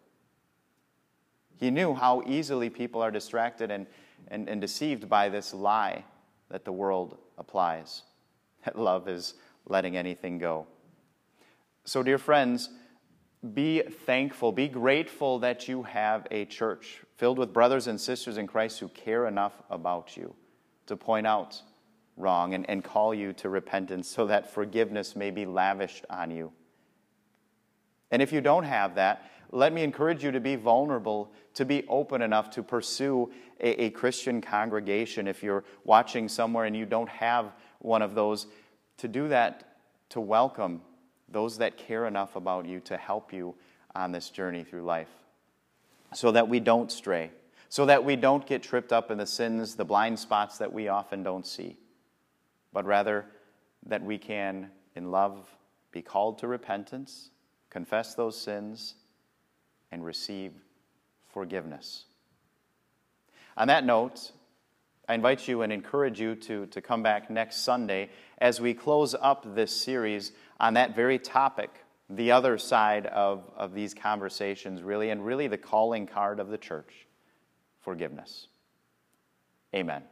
He 1.57 1.71
knew 1.71 1.95
how 1.95 2.23
easily 2.27 2.71
people 2.71 3.03
are 3.03 3.11
distracted 3.11 3.71
and, 3.71 3.87
and, 4.29 4.49
and 4.49 4.61
deceived 4.61 5.09
by 5.09 5.29
this 5.29 5.55
lie 5.55 6.05
that 6.51 6.65
the 6.65 6.73
world 6.73 7.19
applies 7.39 8.03
that 8.65 8.79
love 8.79 9.09
is 9.09 9.35
letting 9.67 9.97
anything 9.97 10.39
go. 10.39 10.67
So, 11.85 12.03
dear 12.03 12.19
friends, 12.19 12.71
be 13.55 13.83
thankful, 13.83 14.53
be 14.53 14.69
grateful 14.69 15.39
that 15.41 15.69
you 15.69 15.85
have 15.85 16.27
a 16.31 16.45
church 16.47 17.03
filled 17.17 17.39
with 17.39 17.53
brothers 17.53 17.87
and 17.87 18.01
sisters 18.01 18.39
in 18.39 18.47
Christ 18.47 18.81
who 18.81 18.89
care 18.89 19.27
enough 19.27 19.63
about 19.71 20.17
you 20.17 20.35
to 20.87 20.97
point 20.97 21.27
out 21.27 21.61
wrong 22.17 22.55
and, 22.55 22.69
and 22.69 22.83
call 22.83 23.15
you 23.15 23.33
to 23.35 23.49
repentance 23.49 24.09
so 24.09 24.27
that 24.27 24.53
forgiveness 24.53 25.15
may 25.15 25.31
be 25.31 25.45
lavished 25.47 26.05
on 26.11 26.31
you. 26.31 26.53
And 28.11 28.23
if 28.23 28.33
you 28.33 28.41
don't 28.41 28.65
have 28.65 28.95
that, 28.95 29.31
let 29.53 29.73
me 29.73 29.83
encourage 29.83 30.25
you 30.25 30.33
to 30.33 30.41
be 30.41 30.57
vulnerable, 30.57 31.33
to 31.55 31.65
be 31.65 31.85
open 31.89 32.23
enough 32.23 32.51
to 32.51 32.63
pursue 32.63 33.31
a, 33.61 33.85
a, 33.85 33.91
Christian 33.91 34.41
congregation. 34.41 35.29
If 35.29 35.43
you're 35.43 35.65
watching 35.85 36.29
somewhere 36.29 36.65
and 36.65 36.77
you 36.77 36.85
don't 36.85 37.09
have 37.09 37.53
one 37.79 38.03
of 38.03 38.15
those, 38.15 38.47
to 38.99 39.09
do 39.09 39.29
that, 39.29 39.77
to 40.11 40.21
welcome 40.21 40.83
those 41.29 41.59
that 41.59 41.77
care 41.77 42.07
enough 42.07 42.37
about 42.37 42.67
you 42.67 42.81
to 42.81 42.97
help 42.97 43.33
you 43.33 43.55
on 43.95 44.13
this 44.13 44.31
journey 44.31 44.63
through 44.63 44.83
life. 44.83 45.11
So 46.15 46.31
that 46.33 46.49
we 46.49 46.61
don't 46.61 46.91
stray, 46.91 47.31
so 47.69 47.87
that 47.87 48.05
we 48.05 48.17
don't 48.17 48.47
get 48.47 48.63
tripped 48.63 48.93
up 48.93 49.11
in 49.11 49.19
the 49.19 49.27
sins, 49.27 49.75
the 49.75 49.85
blind 49.85 50.19
spots 50.19 50.59
that 50.59 50.73
we 50.73 50.89
often 50.89 51.23
don't 51.23 51.47
see, 51.47 51.77
but 52.73 52.85
rather 52.85 53.27
that 53.87 54.03
we 54.03 54.19
can, 54.19 54.71
in 54.95 55.11
love, 55.11 55.49
be 55.91 56.03
called 56.03 56.39
to 56.39 56.47
repentance, 56.47 57.31
confess 57.77 58.15
those 58.15 58.41
sins, 58.41 58.95
and 59.93 60.03
receive 60.03 60.51
forgiveness. 61.29 62.07
On 63.59 63.69
that 63.69 63.85
note, 63.85 64.33
I 65.07 65.13
invite 65.13 65.47
you 65.47 65.61
and 65.61 65.71
encourage 65.71 66.19
you 66.19 66.37
to, 66.37 66.65
to 66.69 66.81
come 66.81 67.03
back 67.03 67.29
next 67.29 67.57
Sunday 67.57 68.09
as 68.39 68.63
we 68.63 68.73
close 68.73 69.15
up 69.21 69.55
this 69.55 69.77
series 69.77 70.33
on 70.59 70.73
that 70.73 70.97
very 70.97 71.19
topic, 71.19 71.69
the 72.09 72.31
other 72.31 72.57
side 72.57 73.05
of, 73.09 73.45
of 73.55 73.75
these 73.75 73.93
conversations, 73.93 74.83
really, 74.83 75.11
and 75.11 75.23
really 75.23 75.47
the 75.47 75.59
calling 75.59 76.07
card 76.07 76.41
of 76.41 76.49
the 76.49 76.57
church 76.57 77.07
forgiveness. 77.83 78.47
Amen. 79.75 80.03